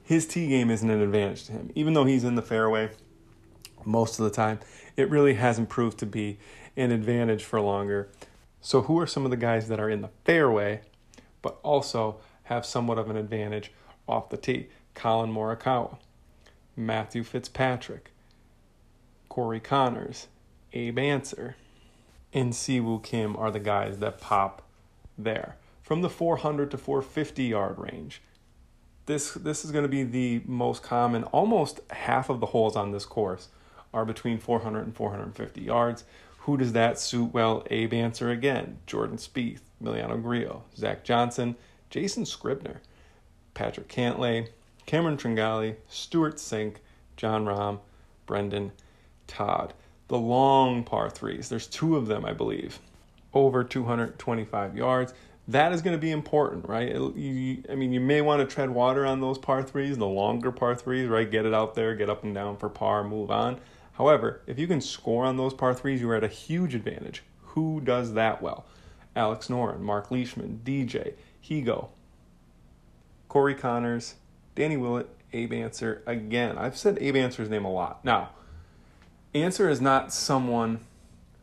his 0.04 0.28
tee 0.28 0.50
game 0.50 0.70
isn't 0.70 0.90
an 0.90 1.02
advantage 1.02 1.46
to 1.46 1.54
him. 1.54 1.72
Even 1.74 1.94
though 1.94 2.06
he's 2.06 2.26
in 2.26 2.36
the 2.36 2.42
fairway 2.42 2.90
most 3.86 4.20
of 4.20 4.26
the 4.26 4.32
time, 4.32 4.60
it 4.98 5.10
really 5.10 5.36
hasn't 5.36 5.70
proved 5.70 5.98
to 6.00 6.06
be 6.06 6.38
an 6.76 6.92
advantage 6.92 7.44
for 7.44 7.60
Langer. 7.60 8.08
So, 8.62 8.82
who 8.84 9.00
are 9.00 9.08
some 9.08 9.26
of 9.26 9.32
the 9.32 9.38
guys 9.38 9.68
that 9.68 9.80
are 9.80 9.90
in 9.90 10.02
the 10.02 10.10
fairway, 10.26 10.82
but 11.42 11.60
also 11.64 12.18
have 12.44 12.66
somewhat 12.66 12.98
of 12.98 13.10
an 13.10 13.18
advantage 13.18 13.72
off 14.08 14.30
the 14.30 14.38
tee? 14.38 14.68
Collin 14.94 15.32
Morikawa, 15.32 15.98
Matthew 16.76 17.24
Fitzpatrick, 17.24 18.12
Corey 19.30 19.60
Conners, 19.60 20.28
Abe 20.74 21.00
Ancer, 21.00 21.56
and 22.34 22.54
Siwoo 22.54 23.02
Kim 23.02 23.36
are 23.36 23.52
the 23.52 23.60
guys 23.60 23.98
that 24.00 24.20
pop 24.20 24.62
there. 25.18 25.56
From 25.82 26.02
the 26.02 26.10
400 26.10 26.72
to 26.72 26.78
450 26.78 27.44
yard 27.44 27.78
range, 27.78 28.22
this 29.06 29.34
this 29.34 29.66
is 29.66 29.72
going 29.72 29.84
to 29.84 29.90
be 29.90 30.04
the 30.04 30.42
most 30.46 30.84
common. 30.84 31.24
Almost 31.26 31.80
half 31.90 32.30
of 32.30 32.40
the 32.40 32.48
holes 32.48 32.76
on 32.76 32.92
this 32.92 33.06
course 33.06 33.50
are 33.94 34.06
between 34.06 34.40
400 34.40 34.86
and 34.86 34.96
450 34.96 35.62
yards. 35.62 36.04
Who 36.40 36.58
does 36.58 36.74
that 36.74 37.00
suit 37.00 37.34
well? 37.34 37.66
Abe 37.70 37.94
Ancer 37.94 38.30
again, 38.30 38.80
Jordan 38.88 39.18
Spieth, 39.18 39.62
Miliano 39.82 40.22
Grillo, 40.22 40.64
Zach 40.76 41.04
Johnson, 41.04 41.56
Jason 41.90 42.26
Scrivener, 42.26 42.82
Patrick 43.54 43.88
Cantlay, 43.88 44.48
Cameron 44.86 45.18
Tringale, 45.18 45.76
Stewart 45.88 46.38
Cink, 46.38 46.78
Jon 47.18 47.46
Rahm, 47.46 47.80
Brendon 48.26 48.72
Todd. 49.28 49.74
The 50.08 50.18
long 50.18 50.84
par 50.84 51.10
threes, 51.10 51.48
there's 51.48 51.68
two 51.68 51.96
of 51.96 52.08
them, 52.08 52.26
I 52.26 52.34
believe, 52.34 52.80
over 53.34 53.64
225 53.64 54.76
yards 54.76 55.14
that 55.48 55.74
is 55.74 55.82
going 55.82 55.96
to 55.96 56.02
be 56.02 56.12
important, 56.12 56.68
right? 56.68 56.90
It, 56.90 57.16
you, 57.16 57.64
I 57.70 57.76
mean, 57.76 57.92
you 57.92 58.00
may 58.00 58.22
want 58.22 58.48
to 58.48 58.54
tread 58.54 58.70
water 58.70 59.06
on 59.06 59.22
those 59.22 59.38
par 59.38 59.64
threes, 59.64 59.98
the 59.98 60.08
longer 60.08 60.52
par 60.52 60.76
threes, 60.76 61.08
right? 61.08 61.30
Get 61.30 61.46
it 61.46 61.54
out 61.54 61.76
there, 61.76 61.96
get 61.96 62.10
up 62.10 62.24
and 62.24 62.34
down 62.34 62.58
for 62.58 62.70
par, 62.70 63.04
move 63.04 63.32
on. 63.32 63.60
However, 63.94 64.42
if 64.48 64.58
you 64.58 64.68
can 64.68 64.82
score 64.82 65.26
on 65.26 65.38
those 65.38 65.54
par 65.54 65.74
threes, 65.74 66.02
you're 66.02 66.16
at 66.16 66.24
a 66.24 66.28
huge 66.30 66.76
advantage. 66.76 67.24
Who 67.42 67.82
does 67.82 68.14
that 68.14 68.42
well? 68.42 68.66
Alex 69.16 69.48
Noren, 69.48 69.82
Mark 69.82 70.10
Leishman, 70.10 70.62
DJ, 70.64 71.14
Higo, 71.44 71.90
Corey 73.28 73.56
Conners, 73.56 74.16
Danny 74.56 74.78
Willett, 74.78 75.10
Abe 75.34 75.54
Ancer. 75.54 76.02
Again, 76.06 76.58
I've 76.58 76.78
said 76.78 76.98
Abe 77.02 77.18
Ancer's 77.18 77.50
name 77.50 77.66
a 77.66 77.72
lot. 77.72 78.04
Now, 78.06 78.30
Ancer 79.34 79.70
is 79.70 79.82
not 79.82 80.14
someone 80.14 80.80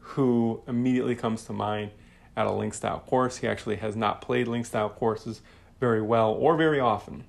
who 0.01 0.63
immediately 0.67 1.15
comes 1.15 1.45
to 1.45 1.53
mind 1.53 1.91
at 2.37 2.47
a 2.47 2.53
link 2.53 2.75
style 2.75 3.01
course. 3.01 3.39
He 3.39 3.49
actually 3.49 3.77
has 3.77 3.97
not 3.97 4.21
played 4.21 4.49
link 4.49 4.67
style 4.67 4.89
courses 4.89 5.43
very 5.81 6.03
well 6.03 6.31
or 6.33 6.57
very 6.57 6.81
often. 6.81 7.25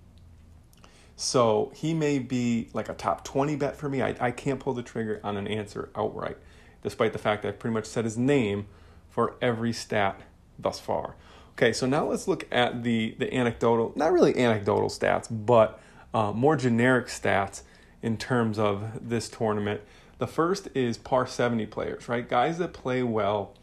So 1.21 1.73
he 1.75 1.93
may 1.93 2.17
be 2.17 2.69
like 2.71 2.87
a 2.87 2.93
top 2.93 3.25
20 3.25 3.57
bet 3.57 3.75
for 3.75 3.89
me. 3.89 4.01
I, 4.01 4.15
I 4.21 4.31
can't 4.31 4.57
pull 4.57 4.73
the 4.73 4.81
trigger 4.81 5.19
on 5.21 5.35
an 5.35 5.49
Ancer 5.49 5.89
outright, 5.93 6.37
despite 6.81 7.11
the 7.11 7.19
fact 7.19 7.43
I've 7.43 7.59
pretty 7.59 7.73
much 7.73 7.87
said 7.87 8.05
his 8.05 8.17
name 8.17 8.67
for 9.09 9.35
every 9.41 9.73
stat 9.73 10.21
thus 10.57 10.79
far. 10.79 11.15
Okay, 11.51 11.73
so 11.73 11.85
now 11.85 12.05
let's 12.05 12.25
look 12.29 12.47
at 12.53 12.83
the, 12.83 13.17
the 13.19 13.33
anecdotal, 13.33 13.91
not 13.97 14.13
really 14.13 14.33
anecdotal 14.37 14.87
stats, 14.87 15.27
but 15.29 15.81
uh, 16.13 16.31
more 16.31 16.55
generic 16.55 17.07
stats 17.07 17.63
in 18.01 18.15
terms 18.15 18.57
of 18.57 19.09
this 19.09 19.27
tournament. 19.27 19.81
The 20.19 20.27
first 20.27 20.69
is 20.73 20.97
par 20.97 21.27
70 21.27 21.65
players, 21.65 22.07
right? 22.07 22.29
Guys 22.29 22.59
that 22.59 22.71
play 22.71 23.03
well 23.03 23.57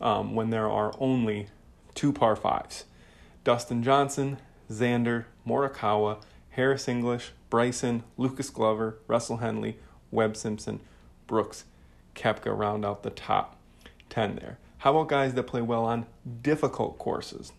um, 0.00 0.34
when 0.34 0.48
there 0.48 0.70
are 0.70 0.94
only 0.98 1.48
two 1.94 2.10
par 2.10 2.36
fives. 2.36 2.86
Dustin 3.44 3.82
Johnson, 3.82 4.38
Xander, 4.70 5.26
Morikawa, 5.46 6.16
Harris 6.52 6.88
English, 6.88 7.32
Bryson, 7.50 8.02
Lucas 8.16 8.48
Glover, 8.48 8.98
Russell 9.06 9.38
Henley, 9.38 9.78
Webb 10.10 10.36
Simpson, 10.36 10.80
Brooks, 11.26 11.64
Koepka 12.14 12.56
round 12.56 12.84
out 12.84 13.02
the 13.02 13.10
top 13.10 13.56
10 14.10 14.36
there. 14.36 14.58
How 14.78 14.90
about 14.90 15.08
guys 15.08 15.34
that 15.34 15.42
play 15.44 15.60
well 15.60 15.84
on 15.84 16.06
difficult 16.42 16.98
courses? 16.98 17.52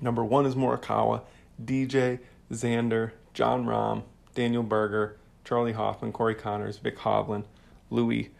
Number 0.00 0.24
one 0.24 0.46
is 0.46 0.54
Morikawa, 0.54 1.22
DJ, 1.62 2.20
Xander, 2.50 3.12
Jon 3.32 3.64
Rahm, 3.64 4.02
Daniel 4.34 4.62
Berger, 4.62 5.16
Charley 5.44 5.72
Hoffman, 5.72 6.12
Corey 6.12 6.34
Conners, 6.34 6.78
Vic 6.78 6.98
Hovland, 6.98 7.44
Louis 7.90 8.30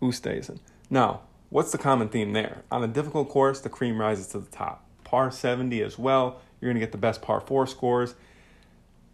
Oosthuizen. 0.00 0.58
Now, 0.90 1.22
What's 1.52 1.70
the 1.70 1.76
common 1.76 2.08
theme 2.08 2.32
there? 2.32 2.62
On 2.70 2.82
a 2.82 2.88
difficult 2.88 3.28
course, 3.28 3.60
the 3.60 3.68
cream 3.68 4.00
rises 4.00 4.28
to 4.28 4.38
the 4.38 4.50
top. 4.50 4.86
Par 5.04 5.30
70 5.30 5.82
as 5.82 5.98
well, 5.98 6.40
you're 6.58 6.70
going 6.70 6.80
to 6.80 6.80
get 6.80 6.92
the 6.92 6.98
best 6.98 7.20
par 7.20 7.42
4 7.42 7.66
scores. 7.66 8.14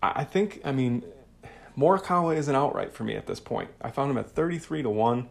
I 0.03 0.25
think, 0.25 0.61
I 0.65 0.73
mean, 0.73 1.03
Morikawa 1.77 2.37
is 2.37 2.49
an 2.49 2.55
outright 2.55 2.93
for 2.93 3.05
me 3.05 3.15
at 3.15 3.27
this 3.27 3.41
point. 3.41 3.71
I 3.81 3.91
found 3.91 4.11
him 4.11 4.19
at 4.19 4.31
33 4.31 4.83
to 4.83 4.91
1. 4.91 5.29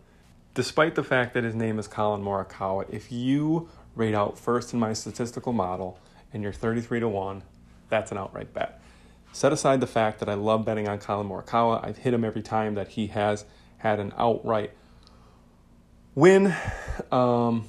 Despite 0.54 0.96
the 0.96 1.04
fact 1.04 1.34
that 1.36 1.44
his 1.44 1.54
name 1.54 1.78
is 1.78 1.88
Collin 1.88 2.24
Morikawa, 2.24 2.90
if 2.90 3.12
you 3.12 3.70
rate 3.96 4.16
out 4.16 4.40
first 4.40 4.74
in 4.74 4.80
my 4.80 4.94
statistical 4.94 5.54
model 5.54 6.00
and 6.34 6.42
you're 6.42 6.54
33 6.54 7.02
to 7.02 7.08
1, 7.08 7.44
that's 7.90 8.12
an 8.12 8.18
outright 8.18 8.54
bet. 8.54 8.82
Set 9.32 9.54
aside 9.54 9.82
the 9.82 9.88
fact 9.88 10.20
that 10.20 10.30
I 10.30 10.34
love 10.34 10.66
betting 10.66 10.88
on 10.88 11.00
Collin 11.00 11.28
Morikawa. 11.28 11.86
I've 11.86 11.98
hit 11.98 12.14
him 12.14 12.24
every 12.26 12.42
time 12.42 12.76
that 12.76 12.90
he 12.90 13.08
has 13.08 13.46
had 13.78 14.00
an 14.00 14.14
outright 14.18 14.72
win. 16.16 16.56
Um, 17.12 17.68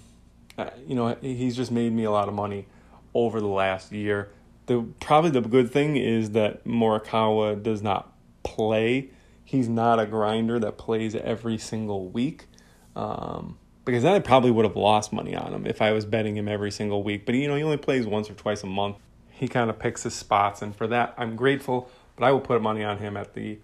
uh, 0.56 0.70
you 0.86 0.94
know, 0.94 1.14
he's 1.20 1.56
just 1.56 1.70
made 1.70 1.92
me 1.92 2.04
a 2.04 2.10
lot 2.10 2.28
of 2.28 2.34
money 2.34 2.66
over 3.12 3.40
the 3.40 3.46
last 3.46 3.92
year. 3.92 4.30
The 4.68 4.82
probably 5.00 5.30
the 5.30 5.40
good 5.40 5.70
thing 5.70 5.96
is 5.96 6.30
that 6.30 6.64
Morikawa 6.64 7.62
does 7.62 7.82
not 7.82 8.12
play. 8.42 9.10
He's 9.44 9.68
not 9.68 9.98
a 9.98 10.06
grinder 10.06 10.58
that 10.60 10.78
plays 10.78 11.14
every 11.14 11.58
single 11.58 12.08
week. 12.08 12.46
Um, 12.94 13.58
because 13.84 14.02
then 14.02 14.14
I 14.14 14.20
probably 14.20 14.50
would 14.50 14.64
have 14.64 14.76
lost 14.76 15.12
money 15.12 15.34
on 15.34 15.52
him 15.52 15.66
if 15.66 15.82
I 15.82 15.92
was 15.92 16.04
betting 16.04 16.36
him 16.36 16.46
every 16.46 16.70
single 16.70 17.02
week. 17.02 17.26
But 17.26 17.34
you 17.34 17.48
know, 17.48 17.56
he 17.56 17.62
only 17.62 17.76
plays 17.76 18.06
once 18.06 18.30
or 18.30 18.34
twice 18.34 18.62
a 18.62 18.66
month. 18.66 18.96
He 19.30 19.48
kind 19.48 19.70
of 19.70 19.78
picks 19.78 20.04
his 20.04 20.14
spots, 20.14 20.62
and 20.62 20.76
for 20.76 20.86
that 20.86 21.14
I'm 21.18 21.34
grateful. 21.36 21.90
But 22.16 22.26
I 22.26 22.32
will 22.32 22.40
put 22.40 22.62
money 22.62 22.84
on 22.84 22.98
him 22.98 23.16
at 23.16 23.34
the 23.34 23.58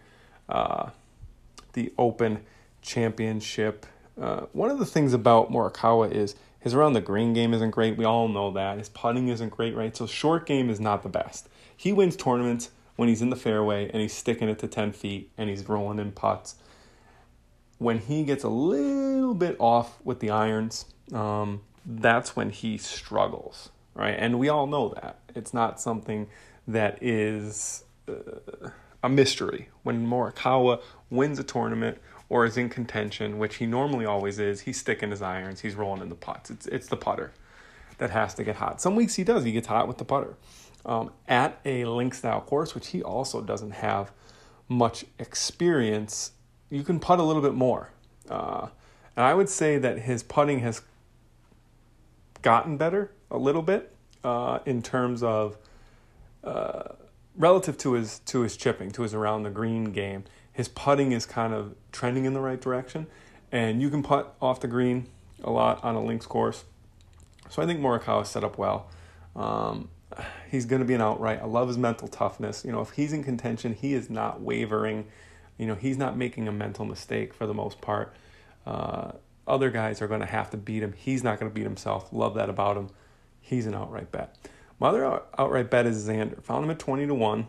uh, 0.48 0.90
the 1.74 1.92
Open 1.98 2.40
Championship 2.82 3.86
uh, 4.20 4.42
one 4.52 4.70
of 4.70 4.78
the 4.78 4.86
things 4.86 5.12
about 5.12 5.50
Morikawa 5.50 6.10
is 6.12 6.36
his 6.64 6.72
around 6.72 6.94
the 6.94 7.00
green 7.02 7.34
game 7.34 7.52
isn't 7.52 7.72
great. 7.72 7.98
We 7.98 8.06
all 8.06 8.26
know 8.26 8.50
that. 8.52 8.78
His 8.78 8.88
putting 8.88 9.28
isn't 9.28 9.50
great, 9.50 9.76
right? 9.76 9.94
So 9.94 10.06
short 10.06 10.46
game 10.46 10.70
is 10.70 10.80
not 10.80 11.02
the 11.02 11.10
best. 11.10 11.50
He 11.76 11.92
wins 11.92 12.16
tournaments 12.16 12.70
when 12.96 13.10
he's 13.10 13.20
in 13.20 13.28
the 13.28 13.36
fairway 13.36 13.90
and 13.90 14.00
he's 14.00 14.14
sticking 14.14 14.48
it 14.48 14.58
to 14.60 14.66
10 14.66 14.92
feet 14.92 15.30
and 15.36 15.50
he's 15.50 15.68
rolling 15.68 15.98
in 15.98 16.12
putts. 16.12 16.54
When 17.76 17.98
he 17.98 18.24
gets 18.24 18.44
a 18.44 18.48
little 18.48 19.34
bit 19.34 19.56
off 19.58 19.98
with 20.04 20.20
the 20.20 20.30
irons, 20.30 20.86
um, 21.12 21.60
that's 21.84 22.34
when 22.34 22.48
he 22.48 22.78
struggles, 22.78 23.68
right? 23.92 24.16
And 24.18 24.38
we 24.38 24.48
all 24.48 24.66
know 24.66 24.94
that. 24.94 25.18
It's 25.34 25.52
not 25.52 25.82
something 25.82 26.28
that 26.66 26.96
is 27.02 27.84
uh, 28.08 28.70
a 29.02 29.10
mystery. 29.10 29.68
When 29.82 30.06
Morikawa 30.06 30.80
wins 31.10 31.38
a 31.38 31.44
tournament 31.44 31.98
or 32.34 32.44
is 32.44 32.56
in 32.56 32.68
contention, 32.68 33.38
which 33.38 33.56
he 33.56 33.66
normally 33.66 34.04
always 34.04 34.40
is, 34.40 34.62
he's 34.62 34.76
sticking 34.76 35.10
his 35.10 35.22
irons, 35.22 35.60
he's 35.60 35.76
rolling 35.76 36.02
in 36.02 36.08
the 36.08 36.16
pots. 36.16 36.50
It's 36.50 36.66
it's 36.66 36.88
the 36.88 36.96
putter 36.96 37.30
that 37.98 38.10
has 38.10 38.34
to 38.34 38.42
get 38.42 38.56
hot. 38.56 38.80
Some 38.80 38.96
weeks 38.96 39.14
he 39.14 39.22
does, 39.22 39.44
he 39.44 39.52
gets 39.52 39.68
hot 39.68 39.86
with 39.86 39.98
the 39.98 40.04
putter. 40.04 40.34
Um, 40.84 41.12
at 41.28 41.60
a 41.64 41.84
link 41.84 42.12
style 42.12 42.40
course, 42.40 42.74
which 42.74 42.88
he 42.88 43.04
also 43.04 43.40
doesn't 43.40 43.70
have 43.70 44.10
much 44.68 45.04
experience, 45.20 46.32
you 46.70 46.82
can 46.82 46.98
putt 46.98 47.20
a 47.20 47.22
little 47.22 47.40
bit 47.40 47.54
more. 47.54 47.90
Uh, 48.28 48.66
and 49.16 49.24
I 49.24 49.32
would 49.32 49.48
say 49.48 49.78
that 49.78 50.00
his 50.00 50.24
putting 50.24 50.58
has 50.58 50.82
gotten 52.42 52.76
better 52.76 53.12
a 53.30 53.38
little 53.38 53.62
bit 53.62 53.94
uh, 54.24 54.58
in 54.66 54.82
terms 54.82 55.22
of 55.22 55.56
uh, 56.42 56.94
relative 57.36 57.78
to 57.78 57.92
his 57.92 58.18
to 58.30 58.40
his 58.40 58.56
chipping, 58.56 58.90
to 58.90 59.02
his 59.02 59.14
around 59.14 59.44
the 59.44 59.50
green 59.50 59.92
game 59.92 60.24
his 60.54 60.68
putting 60.68 61.12
is 61.12 61.26
kind 61.26 61.52
of 61.52 61.74
trending 61.92 62.24
in 62.24 62.32
the 62.32 62.40
right 62.40 62.60
direction, 62.60 63.06
and 63.52 63.82
you 63.82 63.90
can 63.90 64.02
putt 64.02 64.34
off 64.40 64.60
the 64.60 64.68
green 64.68 65.08
a 65.42 65.50
lot 65.50 65.84
on 65.84 65.94
a 65.94 66.02
links 66.02 66.24
course. 66.24 66.64
So 67.50 67.60
I 67.60 67.66
think 67.66 67.80
Morikawa 67.80 68.22
is 68.22 68.28
set 68.28 68.42
up 68.42 68.56
well. 68.56 68.88
Um, 69.36 69.90
he's 70.50 70.64
going 70.64 70.80
to 70.80 70.86
be 70.86 70.94
an 70.94 71.02
outright. 71.02 71.40
I 71.42 71.44
love 71.44 71.68
his 71.68 71.76
mental 71.76 72.08
toughness. 72.08 72.64
You 72.64 72.72
know, 72.72 72.80
if 72.80 72.90
he's 72.90 73.12
in 73.12 73.22
contention, 73.22 73.74
he 73.74 73.94
is 73.94 74.08
not 74.08 74.40
wavering. 74.40 75.06
You 75.58 75.66
know, 75.66 75.74
he's 75.74 75.98
not 75.98 76.16
making 76.16 76.48
a 76.48 76.52
mental 76.52 76.84
mistake 76.84 77.34
for 77.34 77.46
the 77.46 77.54
most 77.54 77.80
part. 77.80 78.14
Uh, 78.66 79.12
Other 79.46 79.70
guys 79.70 80.00
are 80.00 80.08
going 80.08 80.20
to 80.20 80.26
have 80.26 80.50
to 80.50 80.56
beat 80.56 80.82
him. 80.82 80.94
He's 80.96 81.22
not 81.22 81.38
going 81.38 81.50
to 81.50 81.54
beat 81.54 81.64
himself. 81.64 82.12
Love 82.12 82.34
that 82.34 82.48
about 82.48 82.76
him. 82.76 82.88
He's 83.40 83.66
an 83.66 83.74
outright 83.74 84.10
bet. 84.10 84.36
My 84.80 84.88
other 84.88 85.22
outright 85.38 85.70
bet 85.70 85.86
is 85.86 86.08
Xander. 86.08 86.42
Found 86.44 86.64
him 86.64 86.70
at 86.70 86.78
20 86.78 87.06
to 87.06 87.14
1. 87.14 87.46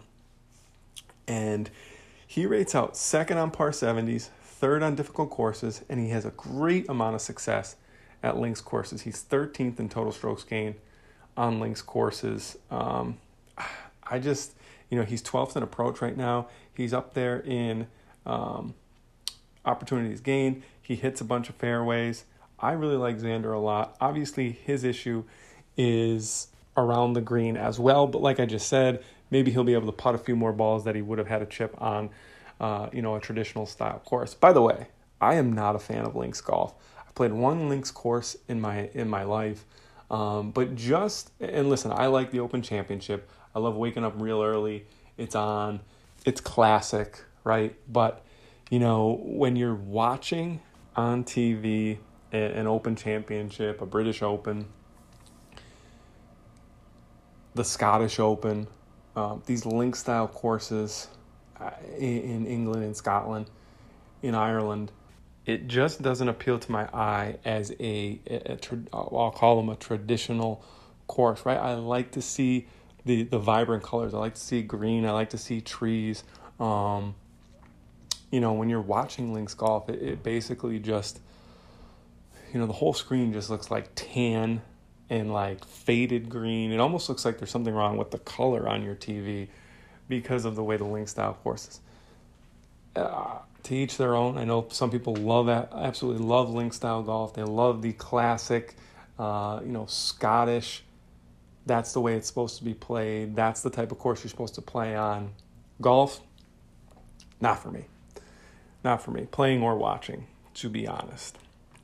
And 1.27 1.69
he 2.27 2.45
rates 2.45 2.75
out 2.75 2.97
second 2.97 3.37
on 3.37 3.51
par 3.51 3.71
70s, 3.71 4.29
third 4.41 4.83
on 4.83 4.95
difficult 4.95 5.29
courses, 5.29 5.83
and 5.89 5.99
he 5.99 6.09
has 6.09 6.25
a 6.25 6.31
great 6.31 6.89
amount 6.89 7.15
of 7.15 7.21
success 7.21 7.75
at 8.23 8.37
links 8.37 8.61
courses. 8.61 9.01
He's 9.03 9.23
13th 9.23 9.79
in 9.79 9.89
total 9.89 10.11
strokes 10.11 10.43
gained 10.43 10.75
on 11.37 11.59
links 11.59 11.81
courses. 11.81 12.57
Um, 12.71 13.17
I 14.03 14.19
just, 14.19 14.53
you 14.89 14.97
know, 14.97 15.05
he's 15.05 15.21
12th 15.21 15.55
in 15.55 15.63
approach 15.63 16.01
right 16.01 16.17
now. 16.17 16.47
He's 16.73 16.93
up 16.93 17.13
there 17.13 17.39
in 17.39 17.87
um, 18.25 18.73
opportunities 19.65 20.21
gained. 20.21 20.63
He 20.81 20.95
hits 20.95 21.21
a 21.21 21.25
bunch 21.25 21.49
of 21.49 21.55
fairways. 21.55 22.25
I 22.59 22.71
really 22.71 22.97
like 22.97 23.17
Xander 23.17 23.53
a 23.53 23.59
lot. 23.59 23.95
Obviously, 23.99 24.51
his 24.51 24.83
issue 24.83 25.23
is 25.77 26.47
around 26.77 27.13
the 27.13 27.21
green 27.21 27.57
as 27.57 27.79
well. 27.79 28.07
But 28.07 28.21
like 28.21 28.39
I 28.39 28.45
just 28.45 28.67
said, 28.67 29.03
maybe 29.31 29.51
he'll 29.51 29.63
be 29.63 29.73
able 29.73 29.87
to 29.87 29.91
putt 29.91 30.15
a 30.15 30.17
few 30.17 30.35
more 30.35 30.53
balls 30.53 30.83
that 30.85 30.95
he 30.95 31.01
would 31.01 31.17
have 31.17 31.27
had 31.27 31.41
a 31.41 31.45
chip 31.45 31.75
on, 31.81 32.09
uh, 32.59 32.89
you 32.93 33.01
know, 33.01 33.15
a 33.15 33.19
traditional 33.19 33.65
style 33.65 34.01
course. 34.05 34.33
By 34.33 34.53
the 34.53 34.61
way, 34.61 34.87
I 35.19 35.35
am 35.35 35.53
not 35.53 35.75
a 35.75 35.79
fan 35.79 36.05
of 36.05 36.15
links 36.15 36.41
golf. 36.41 36.73
I've 37.05 37.15
played 37.15 37.33
one 37.33 37.69
links 37.69 37.91
course 37.91 38.35
in 38.47 38.59
my 38.61 38.89
in 38.93 39.09
my 39.09 39.23
life, 39.23 39.65
um, 40.11 40.51
but 40.51 40.75
just 40.75 41.31
and 41.39 41.69
listen, 41.69 41.91
I 41.91 42.07
like 42.07 42.31
the 42.31 42.39
Open 42.39 42.61
Championship. 42.61 43.29
I 43.53 43.59
love 43.59 43.75
waking 43.75 44.03
up 44.03 44.13
real 44.17 44.43
early. 44.43 44.85
It's 45.17 45.35
on. 45.35 45.81
It's 46.25 46.41
classic, 46.41 47.23
right? 47.43 47.75
But 47.87 48.23
you 48.69 48.79
know, 48.79 49.21
when 49.23 49.55
you're 49.55 49.75
watching 49.75 50.61
on 50.95 51.23
TV 51.23 51.99
an 52.31 52.67
Open 52.67 52.95
Championship, 52.95 53.81
a 53.81 53.85
British 53.85 54.21
Open, 54.21 54.65
the 57.53 57.63
Scottish 57.63 58.19
Open, 58.19 58.67
um, 59.15 59.41
these 59.45 59.65
link 59.65 59.95
style 59.95 60.27
courses 60.27 61.07
uh, 61.59 61.71
in 61.97 62.45
England 62.45 62.83
and 62.83 62.95
Scotland, 62.95 63.49
in 64.21 64.35
Ireland, 64.35 64.91
it 65.45 65.67
just 65.67 66.01
doesn't 66.01 66.27
appeal 66.27 66.57
to 66.59 66.71
my 66.71 66.85
eye 66.93 67.37
as 67.45 67.71
a, 67.79 68.19
a, 68.27 68.53
a 68.53 68.59
I'll 68.91 69.33
call 69.35 69.57
them 69.57 69.69
a 69.69 69.75
traditional 69.75 70.63
course, 71.07 71.45
right? 71.45 71.57
I 71.57 71.75
like 71.75 72.11
to 72.11 72.21
see 72.21 72.67
the 73.05 73.23
the 73.23 73.39
vibrant 73.39 73.83
colors. 73.83 74.13
I 74.13 74.17
like 74.17 74.33
to 74.35 74.41
see 74.41 74.61
green. 74.63 75.05
I 75.05 75.11
like 75.11 75.29
to 75.29 75.37
see 75.37 75.61
trees. 75.61 76.23
Um, 76.59 77.15
you 78.31 78.39
know, 78.39 78.53
when 78.53 78.69
you're 78.69 78.81
watching 78.81 79.33
links 79.33 79.53
golf, 79.53 79.87
it, 79.87 80.01
it 80.01 80.23
basically 80.23 80.79
just, 80.79 81.19
you 82.51 82.59
know, 82.59 82.65
the 82.65 82.73
whole 82.73 82.93
screen 82.93 83.31
just 83.31 83.49
looks 83.49 83.69
like 83.69 83.89
tan 83.93 84.61
and 85.09 85.31
like 85.31 85.65
faded 85.65 86.29
green. 86.29 86.71
It 86.71 86.79
almost 86.79 87.09
looks 87.09 87.25
like 87.25 87.37
there's 87.37 87.51
something 87.51 87.73
wrong 87.73 87.97
with 87.97 88.11
the 88.11 88.19
color 88.19 88.67
on 88.67 88.83
your 88.83 88.95
TV 88.95 89.47
because 90.07 90.45
of 90.45 90.55
the 90.55 90.63
way 90.63 90.77
the 90.77 90.85
link 90.85 91.07
style 91.07 91.37
courses. 91.43 91.79
Uh, 92.95 93.39
to 93.63 93.75
each 93.75 93.97
their 93.97 94.15
own. 94.15 94.37
I 94.37 94.45
know 94.45 94.67
some 94.69 94.91
people 94.91 95.15
love 95.15 95.47
that, 95.47 95.71
absolutely 95.75 96.25
love 96.25 96.49
link 96.49 96.73
style 96.73 97.03
golf. 97.03 97.33
They 97.33 97.43
love 97.43 97.81
the 97.81 97.93
classic, 97.93 98.75
uh, 99.19 99.59
you 99.63 99.71
know, 99.71 99.85
Scottish. 99.87 100.83
That's 101.65 101.93
the 101.93 101.99
way 101.99 102.15
it's 102.15 102.27
supposed 102.27 102.57
to 102.59 102.63
be 102.63 102.75
played. 102.75 103.35
That's 103.35 103.61
the 103.61 103.71
type 103.71 103.91
of 103.91 103.97
course 103.97 104.23
you're 104.23 104.29
supposed 104.29 104.55
to 104.55 104.61
play 104.61 104.95
on. 104.95 105.31
Golf, 105.81 106.21
not 107.41 107.61
for 107.61 107.71
me. 107.71 107.85
Not 108.83 109.01
for 109.01 109.11
me. 109.11 109.27
Playing 109.29 109.63
or 109.63 109.75
watching, 109.75 110.27
to 110.55 110.69
be 110.69 110.87
honest. 110.87 111.37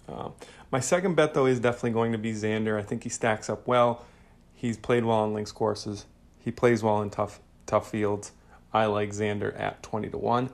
Uh, 0.08 0.30
my 0.72 0.80
second 0.80 1.16
bet, 1.16 1.34
though, 1.34 1.46
is 1.46 1.60
definitely 1.60 1.92
going 1.92 2.12
to 2.14 2.18
be 2.18 2.34
Xander. 2.34 2.80
I 2.80 2.84
think 2.84 3.04
he 3.04 3.10
stacks 3.10 3.50
up 3.50 3.68
well. 3.68 4.06
He's 4.54 4.78
played 4.78 5.04
well 5.06 5.18
on 5.18 5.34
links 5.34 5.52
courses. 5.52 6.06
He 6.40 6.52
plays 6.52 6.82
well 6.84 7.02
in 7.02 7.10
tough 7.10 7.40
tough 7.66 7.90
fields. 7.92 8.32
I 8.74 8.86
like 8.86 9.10
Xander 9.10 9.60
at 9.60 9.84
twenty 9.84 10.10
to 10.10 10.18
one. 10.18 10.50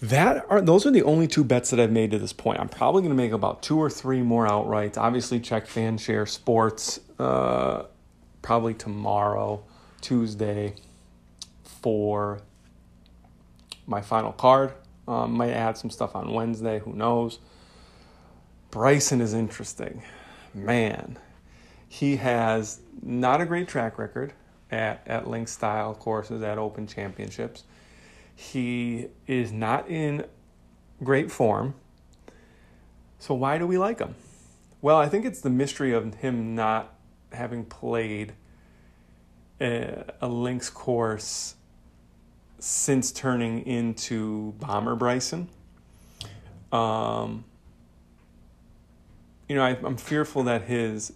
That 0.00 0.44
are 0.48 0.60
those 0.60 0.86
are 0.86 0.92
the 0.92 1.02
only 1.02 1.26
two 1.26 1.42
bets 1.42 1.70
that 1.70 1.80
I've 1.80 1.90
made 1.90 2.12
to 2.12 2.18
this 2.18 2.32
point. 2.32 2.60
I'm 2.60 2.68
probably 2.68 3.02
going 3.02 3.10
to 3.10 3.16
make 3.16 3.32
about 3.32 3.62
two 3.62 3.78
or 3.78 3.90
three 3.90 4.22
more 4.22 4.46
outrights. 4.46 4.96
Obviously, 4.96 5.40
check 5.40 5.66
FanShare 5.66 6.28
Sports 6.28 7.00
uh, 7.18 7.84
probably 8.40 8.74
tomorrow, 8.74 9.64
Tuesday, 10.00 10.74
for 11.64 12.40
my 13.86 14.00
final 14.00 14.30
card. 14.30 14.72
Um, 15.08 15.32
might 15.32 15.50
add 15.50 15.76
some 15.76 15.90
stuff 15.90 16.14
on 16.14 16.32
Wednesday. 16.32 16.78
Who 16.78 16.92
knows? 16.92 17.40
Bryson 18.70 19.20
is 19.20 19.34
interesting. 19.34 20.02
Man, 20.54 21.18
he 21.88 22.16
has 22.16 22.80
not 23.02 23.40
a 23.40 23.46
great 23.46 23.68
track 23.68 23.98
record 23.98 24.32
at, 24.70 25.02
at 25.06 25.26
link 25.26 25.48
style 25.48 25.94
courses, 25.94 26.42
at 26.42 26.58
open 26.58 26.86
championships. 26.86 27.64
He 28.34 29.08
is 29.26 29.52
not 29.52 29.88
in 29.88 30.24
great 31.02 31.30
form. 31.30 31.74
So, 33.18 33.34
why 33.34 33.58
do 33.58 33.66
we 33.66 33.78
like 33.78 33.98
him? 33.98 34.14
Well, 34.80 34.96
I 34.96 35.08
think 35.08 35.24
it's 35.24 35.40
the 35.40 35.50
mystery 35.50 35.92
of 35.92 36.14
him 36.14 36.54
not 36.54 36.94
having 37.32 37.64
played 37.64 38.34
a, 39.60 40.04
a 40.20 40.28
links 40.28 40.70
course 40.70 41.56
since 42.60 43.10
turning 43.12 43.66
into 43.66 44.52
Bomber 44.58 44.94
Bryson. 44.94 45.48
Um, 46.70 47.44
you 49.48 49.54
know, 49.54 49.62
I, 49.62 49.70
am 49.70 49.96
fearful 49.96 50.42
that 50.44 50.62
his 50.62 51.12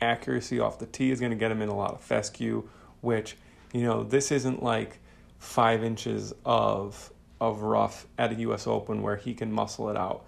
accuracy 0.00 0.60
off 0.60 0.78
the 0.78 0.86
tee 0.86 1.10
is 1.10 1.20
going 1.20 1.30
to 1.30 1.36
get 1.36 1.50
him 1.50 1.62
in 1.62 1.68
a 1.68 1.76
lot 1.76 1.92
of 1.92 2.00
fescue, 2.00 2.68
which, 3.00 3.36
you 3.72 3.82
know, 3.82 4.02
this 4.02 4.32
isn't 4.32 4.62
like 4.62 4.98
five 5.38 5.84
inches 5.84 6.34
of 6.44 7.12
of 7.38 7.60
rough 7.62 8.06
at 8.16 8.32
a 8.32 8.34
U.S. 8.36 8.66
Open 8.66 9.02
where 9.02 9.16
he 9.16 9.34
can 9.34 9.52
muscle 9.52 9.90
it 9.90 9.96
out. 9.96 10.24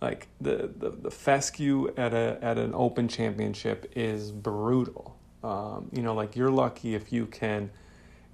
Like 0.00 0.26
the, 0.40 0.70
the, 0.76 0.90
the 0.90 1.10
fescue 1.10 1.92
at 1.96 2.12
a 2.12 2.38
at 2.42 2.58
an 2.58 2.72
Open 2.74 3.08
Championship 3.08 3.92
is 3.94 4.32
brutal. 4.32 5.16
Um, 5.42 5.88
you 5.92 6.02
know, 6.02 6.14
like 6.14 6.36
you're 6.36 6.50
lucky 6.50 6.94
if 6.94 7.12
you 7.12 7.26
can 7.26 7.70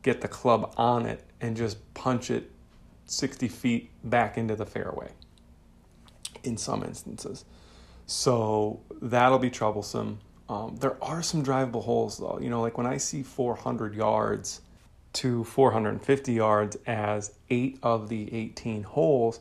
get 0.03 0.21
the 0.21 0.29
club 0.29 0.75
on 0.77 1.07
it 1.07 1.23
and 1.41 1.57
just 1.57 1.79
punch 1.95 2.31
it 2.31 2.51
60 3.07 3.49
feet 3.49 3.91
back 4.05 4.39
into 4.39 4.57
the 4.57 4.67
fairway 4.67 5.11
in 6.43 6.57
some 6.57 6.83
instances. 6.83 7.45
So 8.07 8.81
that'll 9.03 9.41
be 9.41 9.51
troublesome. 9.51 10.21
Um, 10.49 10.77
there 10.77 11.03
are 11.03 11.23
some 11.23 11.45
drivable 11.45 11.83
holes 11.83 12.19
though. 12.19 12.39
You 12.41 12.51
know, 12.51 12.63
like 12.63 12.79
when 12.79 12.87
I 12.87 12.97
see 12.97 13.23
400 13.23 13.95
yards 13.95 14.61
to 15.15 15.45
450 15.45 16.33
yards 16.33 16.77
as 16.87 17.33
eight 17.51 17.79
of 17.83 18.09
the 18.09 18.33
18 18.33 18.85
holes, 18.85 19.41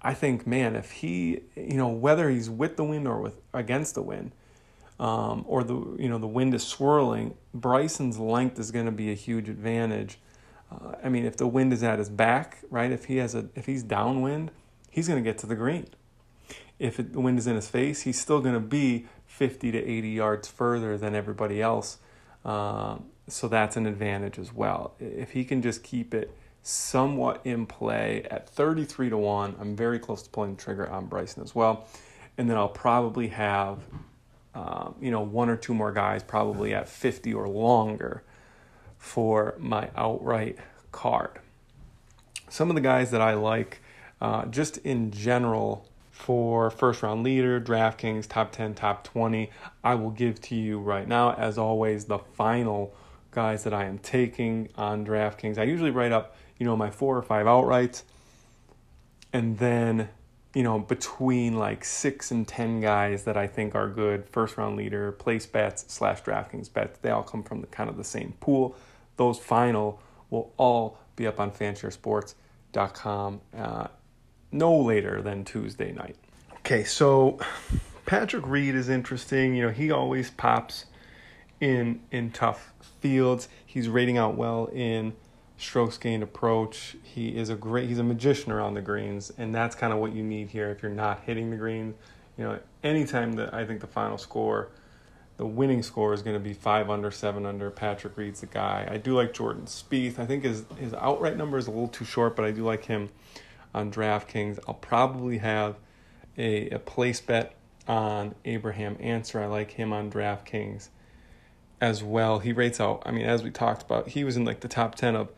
I 0.00 0.14
think, 0.14 0.46
man, 0.46 0.76
if 0.76 0.90
he, 0.90 1.40
you 1.54 1.76
know, 1.76 1.88
whether 1.88 2.30
he's 2.30 2.48
with 2.48 2.76
the 2.76 2.84
wind 2.84 3.06
or 3.06 3.20
with 3.20 3.40
against 3.52 3.94
the 3.94 4.02
wind, 4.02 4.32
um, 5.00 5.44
or 5.46 5.62
the 5.62 5.74
you 5.98 6.08
know 6.08 6.18
the 6.18 6.26
wind 6.26 6.54
is 6.54 6.64
swirling, 6.64 7.36
Bryson's 7.52 8.18
length 8.18 8.58
is 8.58 8.70
going 8.70 8.86
to 8.86 8.92
be 8.92 9.10
a 9.10 9.14
huge 9.14 9.48
advantage. 9.48 10.18
Uh, 10.72 10.94
I 11.02 11.08
mean, 11.08 11.24
if 11.24 11.36
the 11.36 11.46
wind 11.46 11.72
is 11.72 11.82
at 11.82 11.98
his 11.98 12.08
back, 12.08 12.58
right? 12.70 12.90
If 12.90 13.06
he 13.06 13.16
has 13.18 13.34
a 13.34 13.48
if 13.54 13.66
he's 13.66 13.82
downwind, 13.82 14.50
he's 14.90 15.08
going 15.08 15.22
to 15.22 15.28
get 15.28 15.38
to 15.38 15.46
the 15.46 15.56
green 15.56 15.88
if 16.78 17.00
it, 17.00 17.12
the 17.12 17.20
wind 17.20 17.38
is 17.38 17.46
in 17.46 17.56
his 17.56 17.68
face, 17.68 18.02
he's 18.02 18.20
still 18.20 18.40
going 18.40 18.54
to 18.54 18.60
be 18.60 19.06
50 19.26 19.72
to 19.72 19.78
80 19.78 20.08
yards 20.08 20.48
further 20.48 20.96
than 20.96 21.14
everybody 21.14 21.60
else. 21.60 21.98
Uh, 22.44 22.98
so 23.28 23.48
that's 23.48 23.76
an 23.76 23.86
advantage 23.86 24.38
as 24.38 24.52
well. 24.52 24.94
If 24.98 25.32
he 25.32 25.44
can 25.44 25.60
just 25.62 25.82
keep 25.82 26.14
it 26.14 26.34
somewhat 26.62 27.40
in 27.44 27.66
play 27.66 28.26
at 28.30 28.48
33 28.48 29.10
to 29.10 29.18
1, 29.18 29.56
I'm 29.60 29.76
very 29.76 29.98
close 29.98 30.22
to 30.22 30.30
pulling 30.30 30.56
the 30.56 30.62
trigger 30.62 30.88
on 30.88 31.06
Bryson 31.06 31.42
as 31.42 31.54
well. 31.54 31.86
And 32.36 32.48
then 32.48 32.56
I'll 32.56 32.68
probably 32.68 33.28
have, 33.28 33.78
um, 34.54 34.94
you 35.00 35.10
know, 35.10 35.20
one 35.20 35.48
or 35.48 35.56
two 35.56 35.74
more 35.74 35.92
guys 35.92 36.22
probably 36.22 36.74
at 36.74 36.88
50 36.88 37.34
or 37.34 37.48
longer 37.48 38.22
for 38.96 39.54
my 39.58 39.90
outright 39.96 40.58
card. 40.92 41.38
Some 42.48 42.70
of 42.70 42.74
the 42.74 42.80
guys 42.80 43.10
that 43.10 43.20
I 43.20 43.34
like, 43.34 43.80
uh, 44.20 44.46
just 44.46 44.78
in 44.78 45.10
general, 45.10 45.86
for 46.18 46.68
first 46.68 47.02
round 47.04 47.22
leader, 47.22 47.60
DraftKings, 47.60 48.26
top 48.26 48.50
10, 48.50 48.74
top 48.74 49.04
20. 49.04 49.50
I 49.84 49.94
will 49.94 50.10
give 50.10 50.40
to 50.42 50.56
you 50.56 50.80
right 50.80 51.06
now, 51.06 51.32
as 51.34 51.56
always, 51.56 52.06
the 52.06 52.18
final 52.18 52.92
guys 53.30 53.62
that 53.62 53.72
I 53.72 53.84
am 53.84 53.98
taking 53.98 54.68
on 54.74 55.06
DraftKings. 55.06 55.58
I 55.58 55.62
usually 55.62 55.92
write 55.92 56.10
up, 56.10 56.34
you 56.58 56.66
know, 56.66 56.76
my 56.76 56.90
four 56.90 57.16
or 57.16 57.22
five 57.22 57.46
outrights, 57.46 58.02
and 59.32 59.58
then, 59.58 60.08
you 60.54 60.64
know, 60.64 60.80
between 60.80 61.56
like 61.56 61.84
six 61.84 62.32
and 62.32 62.46
10 62.48 62.80
guys 62.80 63.22
that 63.22 63.36
I 63.36 63.46
think 63.46 63.76
are 63.76 63.88
good 63.88 64.28
first 64.28 64.56
round 64.56 64.76
leader, 64.76 65.12
place 65.12 65.46
bets, 65.46 65.84
slash 65.86 66.22
DraftKings 66.24 66.72
bets. 66.72 66.98
They 66.98 67.10
all 67.10 67.22
come 67.22 67.44
from 67.44 67.60
the 67.60 67.68
kind 67.68 67.88
of 67.88 67.96
the 67.96 68.02
same 68.02 68.34
pool. 68.40 68.74
Those 69.16 69.38
final 69.38 70.02
will 70.30 70.52
all 70.56 70.98
be 71.14 71.28
up 71.28 71.38
on 71.38 71.52
fansharesports.com. 71.52 73.40
Uh, 73.56 73.86
no 74.50 74.74
later 74.76 75.20
than 75.22 75.44
Tuesday 75.44 75.92
night. 75.92 76.16
Okay, 76.58 76.84
so 76.84 77.38
Patrick 78.06 78.46
Reed 78.46 78.74
is 78.74 78.88
interesting. 78.88 79.54
You 79.54 79.66
know, 79.66 79.72
he 79.72 79.90
always 79.90 80.30
pops 80.30 80.86
in 81.60 82.00
in 82.10 82.30
tough 82.30 82.72
fields. 83.00 83.48
He's 83.64 83.88
rating 83.88 84.18
out 84.18 84.36
well 84.36 84.66
in 84.72 85.14
strokes 85.56 85.98
gained 85.98 86.22
approach. 86.22 86.96
He 87.02 87.36
is 87.36 87.50
a 87.50 87.54
great 87.54 87.88
he's 87.88 87.98
a 87.98 88.04
magician 88.04 88.52
around 88.52 88.74
the 88.74 88.82
greens, 88.82 89.32
and 89.36 89.54
that's 89.54 89.74
kind 89.74 89.92
of 89.92 89.98
what 89.98 90.14
you 90.14 90.22
need 90.22 90.48
here 90.48 90.70
if 90.70 90.82
you're 90.82 90.92
not 90.92 91.22
hitting 91.24 91.50
the 91.50 91.56
green. 91.56 91.94
You 92.36 92.44
know, 92.44 92.58
anytime 92.82 93.32
that 93.34 93.52
I 93.52 93.66
think 93.66 93.80
the 93.80 93.88
final 93.88 94.16
score, 94.16 94.68
the 95.36 95.46
winning 95.46 95.82
score 95.82 96.14
is 96.14 96.22
going 96.22 96.36
to 96.36 96.40
be 96.40 96.54
five 96.54 96.88
under, 96.88 97.10
seven 97.10 97.44
under. 97.44 97.70
Patrick 97.70 98.16
Reed's 98.16 98.40
the 98.40 98.46
guy. 98.46 98.88
I 98.90 98.96
do 98.96 99.14
like 99.14 99.32
Jordan 99.32 99.64
Spieth. 99.66 100.18
I 100.18 100.26
think 100.26 100.44
his 100.44 100.64
his 100.78 100.94
outright 100.94 101.36
number 101.36 101.58
is 101.58 101.66
a 101.66 101.70
little 101.70 101.88
too 101.88 102.04
short, 102.04 102.36
but 102.36 102.44
I 102.44 102.52
do 102.52 102.64
like 102.64 102.84
him 102.84 103.10
on 103.74 103.90
DraftKings. 103.92 104.58
I'll 104.66 104.74
probably 104.74 105.38
have 105.38 105.76
a, 106.36 106.68
a 106.70 106.78
place 106.78 107.20
bet 107.20 107.54
on 107.86 108.34
Abraham 108.44 108.96
Ancer. 109.00 109.42
I 109.42 109.46
like 109.46 109.72
him 109.72 109.92
on 109.92 110.10
DraftKings 110.10 110.88
as 111.80 112.02
well. 112.02 112.38
He 112.38 112.52
rates 112.52 112.80
out, 112.80 113.02
I 113.06 113.12
mean, 113.12 113.24
as 113.24 113.42
we 113.42 113.50
talked 113.50 113.82
about, 113.82 114.08
he 114.08 114.24
was 114.24 114.36
in 114.36 114.44
like 114.44 114.60
the 114.60 114.68
top 114.68 114.94
10 114.94 115.16
of 115.16 115.28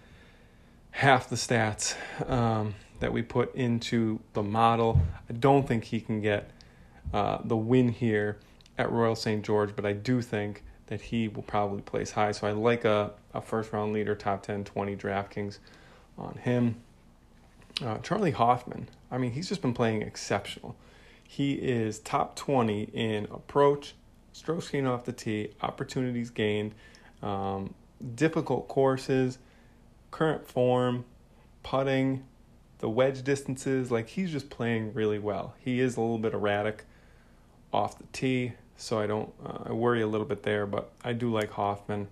half 0.92 1.28
the 1.28 1.36
stats 1.36 1.94
um, 2.28 2.74
that 2.98 3.12
we 3.12 3.22
put 3.22 3.54
into 3.54 4.20
the 4.32 4.42
model. 4.42 5.00
I 5.28 5.32
don't 5.32 5.66
think 5.66 5.84
he 5.84 6.00
can 6.00 6.20
get 6.20 6.50
uh, 7.12 7.38
the 7.44 7.56
win 7.56 7.90
here 7.90 8.38
at 8.78 8.90
Royal 8.90 9.16
St. 9.16 9.44
George, 9.44 9.76
but 9.76 9.84
I 9.84 9.92
do 9.92 10.22
think 10.22 10.64
that 10.86 11.00
he 11.00 11.28
will 11.28 11.42
probably 11.42 11.82
place 11.82 12.10
high. 12.12 12.32
So 12.32 12.46
I 12.46 12.52
like 12.52 12.84
a, 12.84 13.12
a 13.32 13.40
first 13.40 13.72
round 13.72 13.92
leader, 13.92 14.14
top 14.14 14.42
10, 14.42 14.64
20 14.64 14.96
DraftKings 14.96 15.58
on 16.18 16.34
him. 16.34 16.76
Uh, 17.84 17.98
Charley 17.98 18.30
Hoffman, 18.32 18.88
I 19.10 19.18
mean, 19.18 19.32
he's 19.32 19.48
just 19.48 19.62
been 19.62 19.72
playing 19.72 20.02
exceptional. 20.02 20.76
He 21.26 21.54
is 21.54 21.98
top 21.98 22.36
20 22.36 22.82
in 22.92 23.24
approach, 23.26 23.94
strokes 24.32 24.68
gained 24.68 24.86
off 24.86 25.04
the 25.04 25.12
tee, 25.12 25.52
opportunities 25.62 26.30
gained, 26.30 26.74
um, 27.22 27.74
difficult 28.14 28.68
courses, 28.68 29.38
current 30.10 30.46
form, 30.46 31.04
putting, 31.62 32.24
the 32.80 32.88
wedge 32.88 33.22
distances. 33.22 33.90
Like 33.90 34.08
he's 34.08 34.32
just 34.32 34.50
playing 34.50 34.92
really 34.92 35.18
well. 35.18 35.54
He 35.58 35.80
is 35.80 35.96
a 35.96 36.00
little 36.00 36.18
bit 36.18 36.34
erratic 36.34 36.84
off 37.72 37.96
the 37.96 38.04
tee, 38.12 38.52
so 38.76 38.98
I 38.98 39.06
don't 39.06 39.32
uh, 39.44 39.64
I 39.66 39.72
worry 39.72 40.02
a 40.02 40.06
little 40.06 40.26
bit 40.26 40.42
there, 40.42 40.66
but 40.66 40.90
I 41.04 41.12
do 41.12 41.32
like 41.32 41.50
Hoffman. 41.52 42.08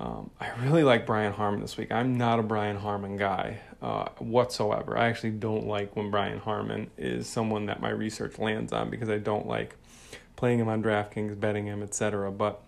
Um, 0.00 0.30
I 0.40 0.50
really 0.62 0.84
like 0.84 1.06
Brian 1.06 1.32
Harman 1.32 1.60
this 1.60 1.76
week. 1.76 1.90
I'm 1.90 2.16
not 2.16 2.38
a 2.38 2.42
Brian 2.42 2.76
Harman 2.76 3.16
guy 3.16 3.58
uh, 3.80 4.08
whatsoever. 4.18 4.96
I 4.98 5.08
actually 5.08 5.30
don't 5.30 5.66
like 5.66 5.94
when 5.94 6.10
Brian 6.10 6.38
Harman 6.38 6.90
is 6.96 7.26
someone 7.26 7.66
that 7.66 7.80
my 7.80 7.90
research 7.90 8.38
lands 8.38 8.72
on 8.72 8.90
because 8.90 9.08
I 9.08 9.18
don't 9.18 9.46
like 9.46 9.76
playing 10.36 10.58
him 10.58 10.68
on 10.68 10.82
DraftKings, 10.82 11.38
betting 11.38 11.66
him, 11.66 11.82
etc. 11.82 12.30
But 12.32 12.60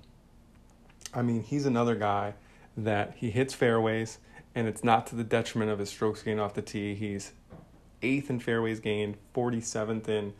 I 1.13 1.23
mean, 1.23 1.43
he's 1.43 1.67
another 1.67 1.95
guy 1.95 2.35
that 2.77 3.15
he 3.17 3.31
hits 3.31 3.55
fairways, 3.55 4.19
and 4.55 4.69
it's 4.69 4.85
not 4.85 5.07
to 5.09 5.17
the 5.17 5.25
detriment 5.25 5.71
of 5.71 5.79
his 5.79 5.89
strokes 5.89 6.23
gained 6.23 6.41
off 6.41 6.55
the 6.55 6.63
tee. 6.63 6.95
He's 6.95 7.33
eighth 8.03 8.31
in 8.31 8.41
fairways 8.41 8.81
gained, 8.81 9.17
47th 9.35 10.09
in 10.09 10.33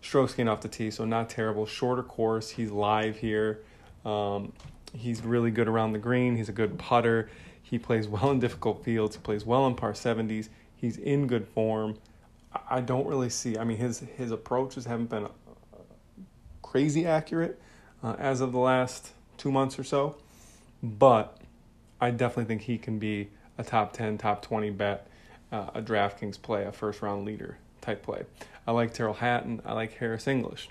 strokes 0.00 0.34
gained 0.34 0.48
off 0.48 0.60
the 0.60 0.68
tee, 0.68 0.90
so 0.90 1.04
not 1.04 1.28
terrible. 1.28 1.66
Shorter 1.66 2.02
course, 2.02 2.50
he's 2.50 2.70
live 2.70 3.16
here. 3.16 3.62
Um, 4.04 4.52
he's 4.92 5.22
really 5.22 5.50
good 5.50 5.68
around 5.68 5.92
the 5.92 5.98
green. 5.98 6.36
He's 6.36 6.48
a 6.48 6.52
good 6.52 6.78
putter. 6.78 7.28
He 7.72 7.78
plays 7.78 8.06
well 8.06 8.30
in 8.30 8.38
difficult 8.38 8.84
fields. 8.84 9.16
He 9.16 9.22
plays 9.22 9.46
well 9.46 9.66
in 9.66 9.74
par 9.74 9.94
70s. 9.94 10.50
He's 10.76 10.98
in 10.98 11.26
good 11.26 11.48
form. 11.48 11.96
I 12.68 12.82
don't 12.82 13.06
really 13.06 13.30
see. 13.30 13.56
I 13.56 13.64
mean, 13.64 13.78
his 13.78 14.00
his 14.18 14.30
approaches 14.30 14.84
haven't 14.84 15.08
been 15.08 15.26
crazy 16.60 17.06
accurate 17.06 17.58
uh, 18.02 18.14
as 18.18 18.42
of 18.42 18.52
the 18.52 18.58
last 18.58 19.12
two 19.38 19.50
months 19.50 19.78
or 19.78 19.84
so, 19.84 20.16
but 20.82 21.38
I 21.98 22.10
definitely 22.10 22.44
think 22.44 22.60
he 22.60 22.76
can 22.76 22.98
be 22.98 23.30
a 23.56 23.64
top 23.64 23.94
10, 23.94 24.18
top 24.18 24.42
20 24.42 24.68
bet, 24.68 25.06
uh, 25.50 25.70
a 25.72 25.80
DraftKings 25.80 26.42
play, 26.42 26.66
a 26.66 26.72
first 26.72 27.00
round 27.00 27.24
leader 27.24 27.56
type 27.80 28.02
play. 28.02 28.24
I 28.66 28.72
like 28.72 28.92
Tyrrell 28.92 29.14
Hatton. 29.14 29.62
I 29.64 29.72
like 29.72 29.94
Harris 29.94 30.26
English. 30.26 30.68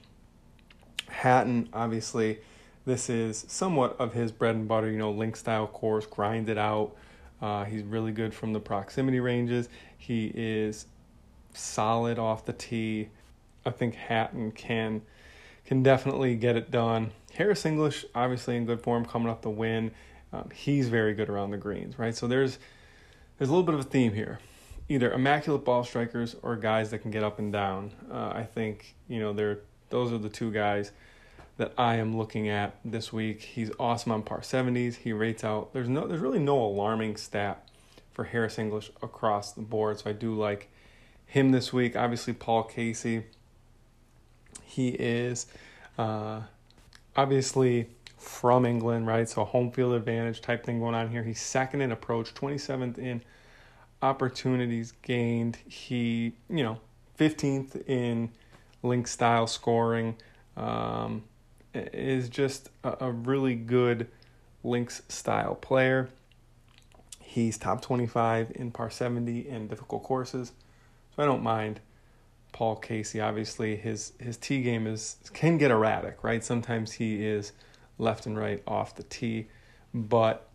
Hatton, 1.10 1.68
obviously, 1.74 2.42
this 2.86 3.10
is 3.10 3.46
somewhat 3.48 3.96
of 4.00 4.14
his 4.14 4.32
bread 4.32 4.56
and 4.56 4.68
butter, 4.68 4.90
you 4.90 4.98
know, 4.98 5.12
link 5.12 5.36
style 5.36 5.68
course, 5.68 6.06
grind 6.06 6.50
it 6.50 6.58
out. 6.58 6.96
Uh, 7.42 7.64
he's 7.66 7.84
really 7.84 8.12
good 8.12 8.34
from 8.34 8.54
the 8.54 8.60
proximity 8.60 9.20
ranges. 9.20 9.70
He 9.98 10.32
is 10.34 10.86
solid 11.54 12.20
off 12.20 12.46
the 12.46 12.54
tee. 12.54 13.10
I 13.66 13.72
think 13.72 13.96
Hatton 13.96 14.52
can 14.52 15.02
can 15.66 15.84
definitely 15.84 16.36
get 16.36 16.56
it 16.56 16.72
done. 16.72 17.12
Harris 17.34 17.66
English, 17.66 18.04
obviously 18.16 18.58
in 18.58 18.66
good 18.66 18.82
form, 18.82 19.06
coming 19.06 19.30
off 19.30 19.42
the 19.42 19.50
win. 19.50 19.92
Um, 20.34 20.50
he's 20.54 20.90
very 20.90 21.14
good 21.14 21.30
around 21.30 21.52
the 21.52 21.58
greens, 21.58 22.00
right? 22.00 22.16
So 22.16 22.28
there's 22.28 22.58
there's 23.38 23.50
a 23.50 23.54
little 23.54 23.66
bit 23.66 23.76
of 23.76 23.82
a 23.82 23.90
theme 23.90 24.14
here. 24.14 24.40
Either 24.90 25.12
immaculate 25.12 25.64
ball 25.64 25.84
strikers 25.84 26.36
or 26.42 26.56
guys 26.56 26.92
that 26.92 27.00
can 27.00 27.12
get 27.12 27.24
up 27.24 27.40
and 27.40 27.54
down. 27.54 27.92
Uh, 28.12 28.32
I 28.36 28.44
think 28.44 28.96
you 29.08 29.20
know 29.20 29.34
they're 29.34 29.60
those 29.90 30.12
are 30.12 30.18
the 30.18 30.30
two 30.30 30.52
guys 30.52 30.92
that 31.58 31.74
I 31.78 31.96
am 31.96 32.18
looking 32.18 32.50
at 32.50 32.76
this 32.84 33.12
week. 33.14 33.42
He's 33.42 33.72
awesome 33.80 34.12
on 34.12 34.24
par 34.24 34.42
70s. 34.42 34.96
He 34.96 35.14
rates 35.14 35.44
out. 35.44 35.74
There's 35.74 35.90
no 35.90 36.08
there's 36.08 36.22
really 36.22 36.40
no 36.40 36.60
alarming 36.60 37.18
stat 37.18 37.68
for 38.14 38.26
Harris 38.26 38.58
English 38.58 38.92
across 39.02 39.52
the 39.52 39.62
board. 39.62 40.00
So 40.00 40.10
I 40.10 40.14
do 40.14 40.34
like 40.34 40.70
him 41.26 41.52
this 41.52 41.72
week. 41.72 41.96
Obviously 41.96 42.34
Paul 42.34 42.64
Casey 42.64 43.24
he 44.72 44.90
is 44.90 45.48
uh, 45.98 46.42
obviously 47.16 47.90
from 48.18 48.66
England, 48.66 49.06
right? 49.06 49.28
So 49.28 49.44
home 49.44 49.72
field 49.72 49.94
advantage 49.94 50.42
type 50.42 50.66
thing 50.66 50.80
going 50.80 50.96
on 50.96 51.10
here. 51.10 51.24
He's 51.24 51.42
second 51.42 51.82
in 51.82 51.92
approach, 51.92 52.34
27th 52.34 52.98
in 52.98 53.22
opportunities 54.02 54.94
gained. 55.02 55.58
He, 55.68 56.34
you 56.50 56.64
know, 56.64 56.80
15th 57.20 57.88
in 57.88 58.32
link 58.82 59.08
style 59.08 59.48
scoring. 59.48 60.16
Um, 60.56 61.24
is 61.74 62.30
just 62.30 62.70
a, 62.84 63.06
a 63.06 63.12
really 63.12 63.56
good 63.56 64.08
links 64.64 65.02
style 65.08 65.56
player. 65.56 66.10
He's 67.20 67.58
top 67.58 67.82
25 67.82 68.52
in 68.56 68.72
par 68.72 68.90
70 68.90 69.48
in 69.48 69.68
difficult 69.68 70.04
courses. 70.04 70.52
So 71.16 71.24
I 71.24 71.26
don't 71.26 71.44
mind 71.44 71.80
Paul 72.52 72.76
Casey. 72.76 73.22
Obviously, 73.22 73.76
his 73.76 74.14
his 74.20 74.38
tee 74.38 74.62
game 74.62 74.88
is 74.88 75.18
can 75.34 75.58
get 75.58 75.72
erratic, 75.72 76.24
right? 76.24 76.44
Sometimes 76.44 76.92
he 76.94 77.26
is 77.26 77.54
left 77.98 78.26
and 78.26 78.38
right 78.38 78.62
off 78.68 78.96
the 78.96 79.04
tee, 79.04 79.48
but 79.94 80.50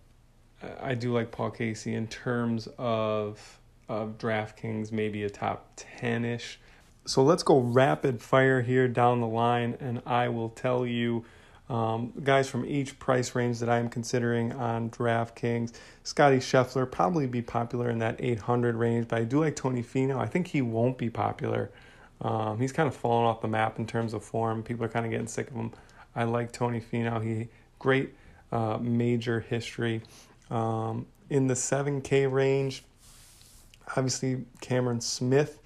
uh, 0.63 0.69
I 0.81 0.95
do 0.95 1.13
like 1.13 1.31
Paul 1.31 1.51
Casey 1.51 1.95
in 1.95 2.07
terms 2.07 2.69
of 2.79 3.61
of 3.89 4.19
DraftKings, 4.19 4.93
maybe 4.93 5.25
a 5.25 5.31
top 5.31 5.71
ten 5.77 6.25
ish. 6.25 6.59
So 7.07 7.23
let's 7.23 7.43
go 7.43 7.61
rapid 7.61 8.21
fire 8.21 8.63
here 8.63 8.89
down 8.89 9.21
the 9.21 9.27
line, 9.27 9.77
and 9.81 10.03
I 10.07 10.29
will 10.29 10.51
tell 10.51 10.87
you. 10.87 11.25
Um, 11.69 12.13
guys 12.23 12.49
from 12.49 12.65
each 12.65 12.97
price 13.01 13.35
range 13.35 13.59
that 13.59 13.69
I'm 13.69 13.89
considering 13.89 14.53
on 14.53 14.89
DraftKings. 14.89 15.73
Scottie 16.05 16.37
Scheffler 16.37 16.89
probably 16.89 17.27
be 17.27 17.43
popular 17.43 17.91
in 17.91 17.99
that 17.99 18.21
800 18.21 18.77
range, 18.77 19.09
but 19.09 19.19
I 19.19 19.25
do 19.25 19.41
like 19.41 19.57
Tony 19.57 19.83
Finau. 19.83 20.21
I 20.21 20.27
think 20.27 20.47
he 20.47 20.63
won't 20.63 20.97
be 20.97 21.11
popular 21.11 21.73
um, 22.21 22.59
he's 22.59 22.73
kind 22.73 22.87
of 22.87 22.95
fallen 22.95 23.27
off 23.27 23.41
the 23.41 23.49
map 23.49 23.79
in 23.79 23.87
terms 23.87 24.15
of 24.15 24.25
form. 24.25 24.63
People 24.63 24.85
are 24.85 24.89
kind 24.89 25.05
of 25.05 25.11
getting 25.11 25.27
sick 25.27 25.49
of 25.49 25.57
him. 25.57 25.73
I 26.15 26.25
like 26.25 26.53
Tony 26.53 26.81
Finau. 26.81 27.23
He 27.23 27.49
great 27.79 28.15
uh, 28.53 28.79
major 28.81 29.41
history 29.41 30.03
um, 30.51 31.07
in 31.29 31.47
the 31.47 31.55
7K 31.55 32.31
range. 32.31 32.85
Obviously, 33.97 34.45
Cameron 34.61 35.01
Smith 35.01 35.59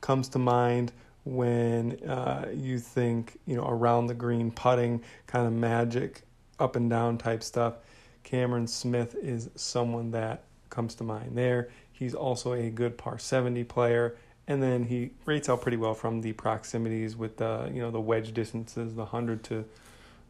comes 0.00 0.28
to 0.30 0.38
mind 0.38 0.92
when 1.24 1.92
uh, 2.08 2.48
you 2.52 2.78
think 2.78 3.38
you 3.46 3.56
know 3.56 3.66
around 3.68 4.06
the 4.06 4.14
green 4.14 4.50
putting 4.50 5.02
kind 5.26 5.46
of 5.46 5.52
magic 5.52 6.22
up 6.58 6.76
and 6.76 6.90
down 6.90 7.18
type 7.18 7.42
stuff. 7.42 7.74
Cameron 8.22 8.66
Smith 8.66 9.16
is 9.20 9.50
someone 9.54 10.10
that 10.12 10.44
comes 10.68 10.94
to 10.96 11.04
mind 11.04 11.36
there. 11.36 11.70
He's 11.92 12.14
also 12.14 12.52
a 12.52 12.70
good 12.70 12.96
par 12.96 13.18
70 13.18 13.64
player 13.64 14.16
and 14.50 14.60
then 14.60 14.82
he 14.82 15.10
rates 15.26 15.48
out 15.48 15.60
pretty 15.62 15.76
well 15.76 15.94
from 15.94 16.20
the 16.20 16.32
proximities 16.32 17.16
with 17.16 17.36
the 17.36 17.70
you 17.72 17.80
know 17.80 17.92
the 17.92 18.00
wedge 18.00 18.34
distances, 18.34 18.94
the 18.94 19.02
100 19.02 19.44
to 19.44 19.54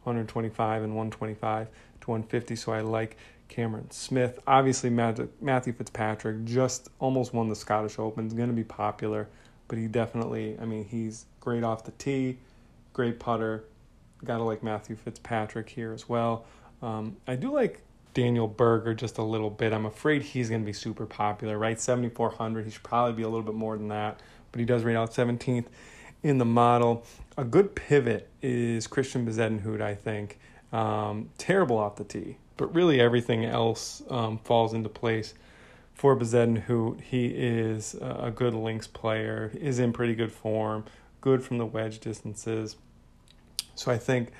125 0.03 0.83
and 0.83 0.95
125 0.95 1.69
to 2.03 2.11
150. 2.11 2.55
So 2.55 2.73
I 2.73 2.83
like 2.83 3.17
Cameron 3.49 3.91
Smith. 3.91 4.39
Obviously, 4.47 4.91
Matthew 4.91 5.73
Fitzpatrick 5.73 6.45
just 6.45 6.91
almost 6.99 7.33
won 7.33 7.49
the 7.49 7.57
Scottish 7.57 7.99
Open. 7.99 8.27
Is 8.27 8.35
going 8.35 8.51
to 8.51 8.55
be 8.55 8.63
popular, 8.63 9.27
but 9.71 9.79
he 9.79 9.87
definitely, 9.87 10.59
I 10.61 10.65
mean, 10.65 10.85
he's 10.85 11.27
great 11.39 11.63
off 11.63 11.85
the 11.85 11.93
tee, 11.93 12.39
great 12.93 13.21
putter. 13.21 13.63
Got 14.25 14.39
to 14.39 14.43
like 14.43 14.65
Matthew 14.65 14.97
Fitzpatrick 14.97 15.69
here 15.69 15.93
as 15.93 16.09
well. 16.09 16.45
Um, 16.83 17.17
I 17.29 17.37
do 17.37 17.53
like 17.53 17.81
Daniel 18.13 18.49
Berger 18.49 18.95
just 18.95 19.19
a 19.19 19.23
little 19.23 19.49
bit. 19.49 19.73
I'm 19.73 19.87
afraid 19.87 20.23
he's 20.23 20.49
going 20.49 20.63
to 20.63 20.67
be 20.67 20.73
super 20.73 21.07
popular, 21.07 21.57
right? 21.57 21.81
7,400. 21.81 22.65
He 22.65 22.73
should 22.73 22.83
probably 22.83 23.13
be 23.13 23.23
a 23.23 23.29
little 23.29 23.45
bit 23.45 23.55
more 23.55 23.77
than 23.79 23.87
that. 23.89 24.21
but 24.51 24.59
he 24.59 24.65
does 24.65 24.83
rate 24.83 24.97
out 24.97 25.13
17th 25.13 25.67
in 26.25 26.39
the 26.39 26.45
model. 26.45 27.05
A 27.39 27.45
good 27.45 27.77
pivot 27.77 28.29
is 28.43 28.89
Christian 28.89 29.25
Bezuidenhout, 29.25 29.81
I 29.81 29.95
think. 29.95 30.41
Um, 30.73 31.31
terrible 31.39 31.79
off 31.79 31.95
the 31.95 32.03
tee, 32.03 32.39
but 32.57 32.75
really 32.75 33.01
everything 33.01 33.45
else 33.45 34.03
um, 34.11 34.39
falls 34.39 34.75
into 34.75 34.89
place 34.89 35.35
for 36.01 36.17
Bezuidenhout. 36.17 36.99
He 37.03 37.27
is 37.27 37.95
a 38.01 38.33
good 38.35 38.55
links 38.55 38.87
player, 38.87 39.53
is 39.61 39.79
in 39.79 39.93
pretty 39.93 40.15
good 40.15 40.33
form, 40.33 40.87
good 41.21 41.45
from 41.45 41.59
the 41.59 41.67
wedge 41.67 41.99
distances. 41.99 42.77
So 43.75 43.93
I 43.93 43.99
think 43.99 44.31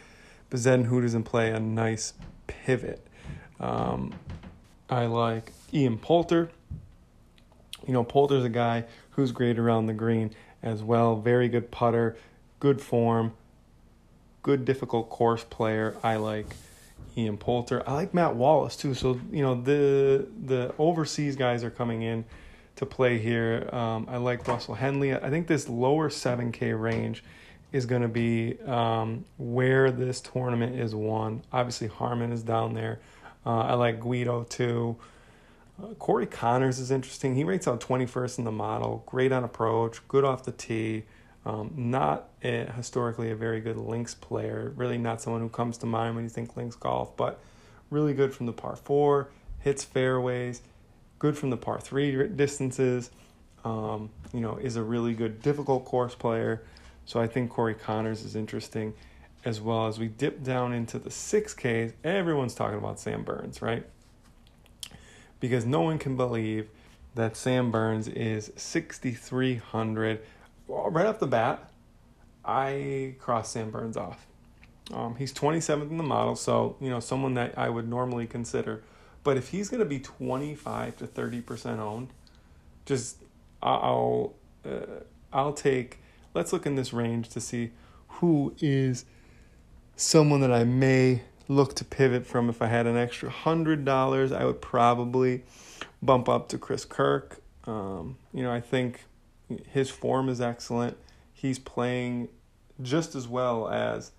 Bezuidenhout 0.51 1.05
is 1.05 1.13
in 1.13 1.23
play 1.23 1.51
a 1.51 1.61
nice 1.61 2.15
pivot. 2.47 3.07
Um, 3.61 4.15
I 4.89 5.05
like 5.05 5.53
Ian 5.71 5.99
Poulter. 5.99 6.51
You 7.87 7.93
know, 7.93 8.05
Poulter's 8.05 8.45
a 8.45 8.49
guy 8.49 8.87
who's 9.11 9.31
great 9.31 9.59
around 9.59 9.85
the 9.85 9.93
green 9.93 10.31
as 10.63 10.83
well. 10.83 11.17
Very 11.17 11.51
good 11.51 11.71
putter, 11.71 12.17
good 12.59 12.81
form, 12.81 13.35
good 14.43 14.65
difficult 14.65 15.11
course 15.11 15.45
player. 15.45 15.95
I 16.03 16.17
like 16.17 16.57
Ian 17.17 17.37
Poulter. 17.37 17.83
I 17.89 17.95
like 17.95 18.15
Matt 18.15 18.35
Wallace 18.35 18.77
too. 18.77 18.95
So 18.95 19.21
you 19.31 19.43
know 19.43 19.61
the 19.61 20.27
the 20.45 20.75
overseas 20.79 21.37
guys 21.37 21.65
are 21.65 21.71
coming 21.71 22.03
in 22.03 22.25
to 22.77 22.87
play 22.87 23.19
here. 23.19 23.69
Um, 23.73 24.07
I 24.09 24.17
like 24.17 24.47
Russell 24.49 24.75
Henley. 24.75 25.15
I 25.15 25.29
think 25.29 25.47
this 25.47 25.69
lower 25.69 26.09
7K 26.09 26.81
range 26.81 27.23
is 27.73 27.87
going 27.87 28.03
to 28.03 28.09
be 28.09 28.59
um, 28.67 29.25
where 29.37 29.91
this 29.91 30.21
tournament 30.21 30.79
is 30.79 30.95
won. 30.95 31.43
Obviously, 31.53 31.89
Harman 31.89 32.33
is 32.33 32.43
down 32.43 32.75
there. 32.75 33.01
Uh, 33.45 33.61
I 33.61 33.75
like 33.75 34.01
Guido 34.01 34.45
too. 34.45 34.97
Uh, 35.83 35.95
Corey 35.95 36.27
Conners 36.27 36.79
is 36.79 36.91
interesting. 36.91 37.35
He 37.35 37.45
rates 37.45 37.69
out 37.69 37.81
21st 37.81 38.39
in 38.39 38.45
the 38.45 38.53
model. 38.53 39.03
Great 39.07 39.33
on 39.33 39.45
approach, 39.45 40.07
good 40.09 40.25
off 40.25 40.45
the 40.45 40.53
tee. 40.53 41.05
Um, 41.47 41.73
not 41.75 42.29
a, 42.45 42.71
historically 42.77 43.31
a 43.31 43.37
very 43.37 43.61
good 43.61 43.77
links 43.77 44.15
player. 44.15 44.73
Really 44.77 44.99
not 44.99 45.23
someone 45.23 45.41
who 45.41 45.49
comes 45.49 45.79
to 45.79 45.87
mind 45.87 46.15
when 46.15 46.25
you 46.25 46.31
think 46.31 46.57
links 46.57 46.77
golf, 46.77 47.17
but 47.17 47.41
really 47.89 48.13
good 48.13 48.35
from 48.35 48.47
the 48.47 48.53
par 48.53 48.77
four, 48.77 49.31
hits 49.59 49.83
fairways, 49.83 50.63
good 51.19 51.37
from 51.37 51.51
the 51.51 51.57
par 51.57 51.81
three 51.81 52.29
distances. 52.29 53.11
Um, 53.65 54.11
you 54.33 54.41
know, 54.41 54.57
is 54.57 54.77
a 54.77 54.83
really 54.83 55.13
good 55.13 55.43
difficult 55.43 55.85
course 55.85 56.15
player. 56.15 56.63
So 57.05 57.21
I 57.21 57.27
think 57.27 57.51
Corey 57.51 57.75
Conners 57.75 58.25
is 58.25 58.35
interesting 58.37 58.95
as 59.45 59.61
well 59.61 59.87
as 59.87 59.99
we 59.99 60.09
dip 60.09 60.43
down 60.43 60.73
into 60.73 60.99
the 60.99 61.11
6Ks. 61.11 61.93
Everyone's 62.05 62.55
talking 62.55 62.79
about 62.79 63.01
Sam 63.01 63.23
Burns, 63.23 63.63
right? 63.63 63.87
Because 65.41 65.65
no 65.65 65.81
one 65.81 65.99
can 65.99 66.17
believe 66.17 66.69
that 67.15 67.37
Sam 67.37 67.71
Burns 67.71 68.07
is 68.09 68.53
6,300. 68.57 70.21
Right 70.71 71.07
off 71.07 71.19
the 71.19 71.27
bat, 71.27 71.69
I 72.45 73.17
cross 73.19 73.51
Sam 73.51 73.71
Burns 73.71 73.97
off. 73.97 74.27
Um, 74.93 75.17
he's 75.17 75.33
27th 75.33 75.91
in 75.91 75.97
the 75.97 76.05
model, 76.05 76.37
so 76.37 76.77
you 76.81 76.91
know 76.91 77.01
someone 77.01 77.35
that 77.35 77.57
I 77.59 77.69
would 77.69 77.89
normally 77.89 78.27
consider. 78.27 78.83
But 79.23 79.37
if 79.37 79.49
he's 79.51 79.69
going 79.69 79.81
to 79.81 79.89
be 79.89 79.99
25 79.99 80.97
to 80.99 81.07
30 81.07 81.41
percent 81.43 81.81
owned, 81.81 82.09
just 82.87 83.19
I'll 83.63 84.35
uh, 84.65 85.03
I'll 85.33 85.53
take. 85.53 85.99
Let's 86.35 86.53
look 86.53 86.67
in 86.67 86.77
this 86.77 86.93
range 86.93 87.29
to 87.31 87.41
see 87.41 87.71
who 88.09 88.55
is 88.61 89.05
someone 89.97 90.41
that 90.41 90.53
I 90.53 90.65
may 90.65 91.23
look 91.49 91.75
to 91.75 91.85
pivot 91.85 92.27
from. 92.27 92.49
If 92.49 92.63
I 92.63 92.67
had 92.67 92.87
an 92.87 92.97
extra 92.97 93.29
hundred 93.31 93.85
dollars, 93.85 94.33
I 94.33 94.45
would 94.45 94.61
probably 94.61 95.43
bump 96.03 96.29
up 96.29 96.49
to 96.51 96.59
Chris 96.59 96.85
Kirk. 96.85 97.43
Um, 97.65 98.17
you 98.33 98.43
know, 98.43 98.53
I 98.53 98.61
think 98.61 99.05
his 99.71 99.91
form 99.91 100.29
is 100.29 100.41
excellent. 100.41 100.97
He's 101.33 101.59
playing 101.59 102.29
just 102.83 103.15
as 103.15 103.29
well 103.29 103.69
as 103.69 104.13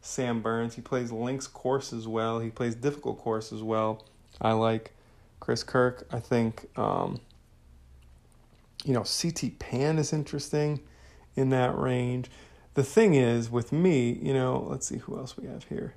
Sam 0.00 0.40
Burns. 0.40 0.74
He 0.74 0.82
plays 0.82 1.12
links 1.12 1.46
course 1.46 1.92
as 1.92 2.06
well. 2.08 2.40
He 2.40 2.50
plays 2.50 2.74
difficult 2.74 3.18
course 3.18 3.52
as 3.52 3.62
well. 3.62 4.04
I 4.40 4.52
like 4.52 4.92
Chris 5.40 5.62
Kirk. 5.62 6.06
I 6.12 6.20
think 6.20 6.66
um, 6.78 7.20
you 8.84 8.94
know 8.94 9.04
CT 9.04 9.58
Pan 9.58 9.98
is 9.98 10.12
interesting 10.12 10.80
in 11.36 11.50
that 11.50 11.76
range 11.76 12.30
the 12.74 12.84
thing 12.84 13.14
is 13.14 13.50
with 13.50 13.72
me, 13.72 14.18
you 14.22 14.32
know, 14.32 14.66
let's 14.68 14.86
see 14.86 14.98
who 14.98 15.18
else 15.18 15.36
we 15.36 15.46
have 15.48 15.64
here. 15.64 15.94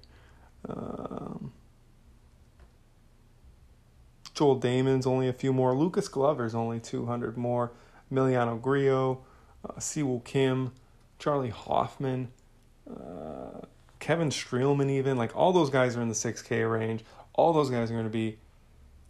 Um, 0.68 1.54
Joel 4.34 4.60
Dahmen's 4.60 5.06
only 5.06 5.28
a 5.28 5.34
few 5.34 5.54
more. 5.54 5.76
Lucas 5.76 6.08
Glover's 6.08 6.56
only 6.56 6.80
200 6.80 7.38
more. 7.38 7.72
Emiliano 8.14 8.62
Grillo, 8.62 9.24
uh, 9.68 9.74
Siwoo 9.80 10.24
Kim, 10.24 10.72
Charley 11.20 11.50
Hoffman, 11.50 12.30
uh, 12.90 13.62
Kevin 14.00 14.30
Streelman, 14.30 14.90
even. 14.90 15.18
Like 15.18 15.36
all 15.36 15.54
those 15.54 15.70
guys 15.70 15.96
are 15.96 16.02
in 16.02 16.10
the 16.10 16.16
6K 16.16 16.70
range. 16.72 17.04
All 17.34 17.54
those 17.54 17.70
guys 17.70 17.90
are 17.90 17.94
going 17.94 18.06
to 18.06 18.12
be 18.12 18.38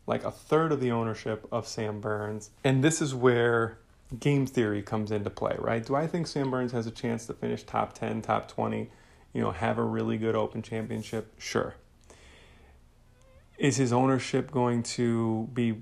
like 0.06 0.24
a 0.24 0.32
third 0.32 0.72
of 0.72 0.80
the 0.80 0.92
ownership 0.92 1.48
of 1.52 1.68
Sam 1.68 2.00
Burns. 2.00 2.52
And 2.64 2.84
this 2.84 3.02
is 3.02 3.16
where 3.16 3.80
game 4.20 4.46
theory 4.46 4.82
comes 4.82 5.12
into 5.12 5.30
play, 5.30 5.56
right? 5.58 5.86
Do 5.86 5.96
I 5.96 6.08
think 6.08 6.28
Sam 6.28 6.52
Burns 6.52 6.72
has 6.72 6.86
a 6.86 6.92
chance 6.92 7.26
to 7.28 7.34
finish 7.34 7.64
top 7.64 7.94
10, 7.94 8.22
top 8.22 8.48
20, 8.48 8.90
you 9.34 9.42
know, 9.42 9.52
have 9.52 9.78
a 9.78 9.84
really 9.84 10.18
good 10.18 10.36
open 10.36 10.62
championship? 10.62 11.34
Sure. 11.38 11.76
Is 13.58 13.78
his 13.78 13.94
ownership 13.94 14.52
going 14.52 14.84
to 14.84 15.50
be 15.54 15.76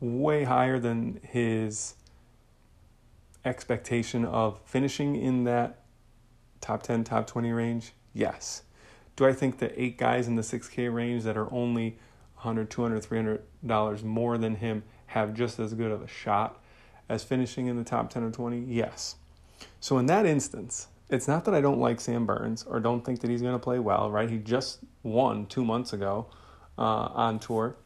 way 0.00 0.44
higher 0.44 0.78
than 0.78 1.20
his 1.22 1.94
expectation 3.44 4.24
of 4.24 4.60
finishing 4.64 5.16
in 5.16 5.44
that 5.44 5.80
top 6.60 6.82
10, 6.82 7.04
top 7.04 7.26
20 7.26 7.52
range? 7.52 7.92
Yes. 8.12 8.62
Do 9.16 9.26
I 9.26 9.32
think 9.32 9.58
the 9.58 9.80
eight 9.80 9.98
guys 9.98 10.26
in 10.26 10.36
the 10.36 10.42
6K 10.42 10.92
range 10.92 11.24
that 11.24 11.36
are 11.36 11.52
only 11.52 11.98
100, 12.34 12.70
200, 12.70 13.02
300 13.02 13.42
dollars 13.64 14.02
more 14.02 14.38
than 14.38 14.56
him 14.56 14.82
have 15.06 15.34
just 15.34 15.58
as 15.60 15.74
good 15.74 15.90
of 15.90 16.02
a 16.02 16.08
shot 16.08 16.60
as 17.08 17.22
finishing 17.22 17.66
in 17.66 17.76
the 17.76 17.84
top 17.84 18.10
10 18.10 18.22
or 18.24 18.30
20? 18.30 18.60
Yes. 18.60 19.16
So 19.80 19.98
in 19.98 20.06
that 20.06 20.26
instance, 20.26 20.88
it's 21.10 21.28
not 21.28 21.44
that 21.44 21.54
I 21.54 21.60
don't 21.60 21.78
like 21.78 22.00
Sam 22.00 22.24
Burns 22.24 22.64
or 22.64 22.80
don't 22.80 23.04
think 23.04 23.20
that 23.20 23.30
he's 23.30 23.42
going 23.42 23.54
to 23.54 23.58
play 23.58 23.78
well, 23.78 24.10
right? 24.10 24.30
He 24.30 24.38
just 24.38 24.78
won 25.02 25.46
two 25.46 25.64
months 25.64 25.92
ago 25.92 26.26
uh, 26.78 26.82
on 26.82 27.38
tour. 27.38 27.76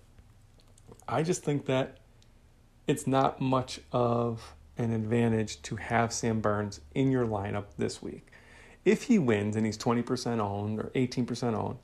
I 1.09 1.23
just 1.23 1.43
think 1.43 1.67
that 1.67 1.99
it's 2.87 3.07
not 3.07 3.41
much 3.41 3.81
of 3.93 4.55
an 4.79 4.93
advantage 4.93 5.63
to 5.63 5.77
have 5.77 6.13
Sam 6.13 6.41
Burns 6.41 6.81
in 6.95 7.11
your 7.11 7.27
lineup 7.27 7.67
this 7.79 8.03
week. 8.03 8.29
If 8.85 9.05
he 9.05 9.19
wins 9.19 9.57
and 9.57 9.67
he's 9.67 9.79
20% 9.79 10.39
owned 10.39 10.79
or 10.79 10.91
18% 10.95 11.55
owned, 11.55 11.79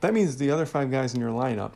that 0.00 0.14
means 0.14 0.36
the 0.36 0.50
other 0.50 0.66
five 0.66 0.90
guys 0.90 1.14
in 1.14 1.20
your 1.20 1.30
lineup 1.30 1.72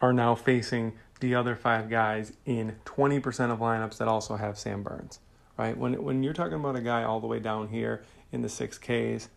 are 0.00 0.12
now 0.12 0.34
facing 0.34 0.92
the 1.20 1.34
other 1.34 1.56
five 1.56 1.90
guys 1.90 2.32
in 2.44 2.76
20% 2.84 3.50
of 3.50 3.58
lineups 3.58 3.98
that 3.98 4.08
also 4.08 4.36
have 4.36 4.58
Sam 4.58 4.82
Burns, 4.82 5.20
right? 5.56 5.76
When, 5.76 6.02
when 6.02 6.22
you're 6.22 6.34
talking 6.34 6.54
about 6.54 6.76
a 6.76 6.80
guy 6.80 7.02
all 7.02 7.20
the 7.20 7.26
way 7.26 7.40
down 7.40 7.68
here 7.68 8.04
in 8.30 8.42
the 8.42 8.48
6Ks, 8.48 9.28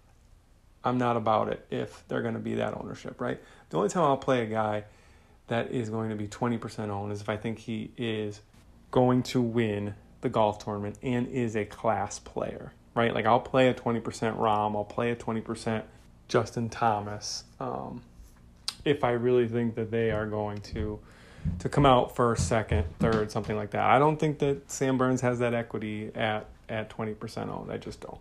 I'm 0.83 0.97
not 0.97 1.17
about 1.17 1.47
it 1.47 1.65
if 1.69 2.03
they're 2.07 2.21
going 2.21 2.33
to 2.33 2.39
be 2.39 2.55
that 2.55 2.75
ownership, 2.75 3.21
right? 3.21 3.39
The 3.69 3.77
only 3.77 3.89
time 3.89 4.03
I'll 4.03 4.17
play 4.17 4.43
a 4.43 4.47
guy 4.47 4.83
that 5.47 5.71
is 5.71 5.89
going 5.89 6.09
to 6.09 6.15
be 6.15 6.27
20% 6.27 6.89
owned 6.89 7.11
is 7.11 7.21
if 7.21 7.29
I 7.29 7.37
think 7.37 7.59
he 7.59 7.91
is 7.97 8.41
going 8.89 9.23
to 9.23 9.41
win 9.41 9.95
the 10.21 10.29
golf 10.29 10.63
tournament 10.63 10.97
and 11.01 11.27
is 11.27 11.55
a 11.55 11.65
class 11.65 12.19
player, 12.19 12.71
right? 12.95 13.13
Like 13.13 13.25
I'll 13.25 13.39
play 13.39 13.67
a 13.67 13.73
20% 13.73 14.01
Rahm, 14.37 14.75
I'll 14.75 14.83
play 14.83 15.11
a 15.11 15.15
20% 15.15 15.83
Justin 16.27 16.69
Thomas 16.69 17.43
um, 17.59 18.01
if 18.85 19.03
I 19.03 19.11
really 19.11 19.47
think 19.47 19.75
that 19.75 19.91
they 19.91 20.11
are 20.11 20.27
going 20.27 20.59
to 20.59 20.99
to 21.59 21.69
come 21.69 21.85
out 21.85 22.15
first, 22.15 22.47
second, 22.47 22.85
third, 22.99 23.31
something 23.31 23.55
like 23.55 23.71
that. 23.71 23.83
I 23.83 23.97
don't 23.97 24.17
think 24.17 24.37
that 24.39 24.69
Sam 24.69 24.97
Burns 24.97 25.21
has 25.21 25.39
that 25.39 25.53
equity 25.53 26.11
at 26.13 26.45
at 26.69 26.89
20% 26.89 27.49
owned. 27.49 27.71
I 27.71 27.77
just 27.77 27.99
don't. 27.99 28.19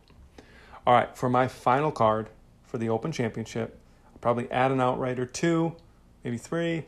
All 0.87 0.95
right, 0.95 1.15
for 1.17 1.29
my 1.29 1.47
final 1.47 1.93
card 1.93 2.29
for 2.65 2.79
the 2.79 2.89
Open 2.89 3.13
Championship, 3.13 3.79
I'll 4.13 4.19
probably 4.21 4.51
add 4.51 4.73
an 4.73 4.81
outright 4.81 5.21
or 5.21 5.27
two, 5.27 5.77
maybe 6.25 6.39
three, 6.39 6.87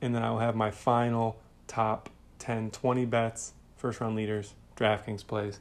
and 0.00 0.14
then 0.14 0.22
I 0.22 0.30
will 0.30 0.38
have 0.38 0.56
my 0.56 0.70
final 0.70 1.38
top 1.66 2.08
10, 2.38 2.70
20 2.70 3.04
bets, 3.04 3.52
first 3.80 4.00
round 4.00 4.14
leaders, 4.14 4.54
DraftKings 4.76 5.26
plays 5.26 5.60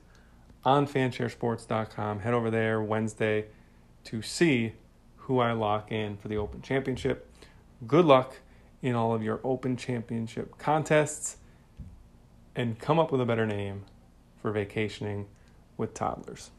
on 0.65 0.85
fansharesports.com. 0.85 2.19
Head 2.19 2.33
over 2.33 2.51
there 2.51 2.81
Wednesday 2.81 3.45
to 4.03 4.21
see 4.21 4.73
who 5.15 5.39
I 5.39 5.53
lock 5.53 5.91
in 5.91 6.17
for 6.17 6.27
the 6.27 6.37
Open 6.37 6.61
Championship. 6.61 7.31
Good 7.87 8.05
luck 8.05 8.35
in 8.81 8.93
all 8.93 9.13
of 9.13 9.23
your 9.23 9.39
Open 9.43 9.77
Championship 9.77 10.57
contests 10.57 11.37
and 12.55 12.77
come 12.77 12.99
up 12.99 13.11
with 13.11 13.21
a 13.21 13.25
better 13.25 13.45
name 13.45 13.85
for 14.41 14.51
vacationing 14.51 15.27
with 15.77 15.93
toddlers. 15.93 16.51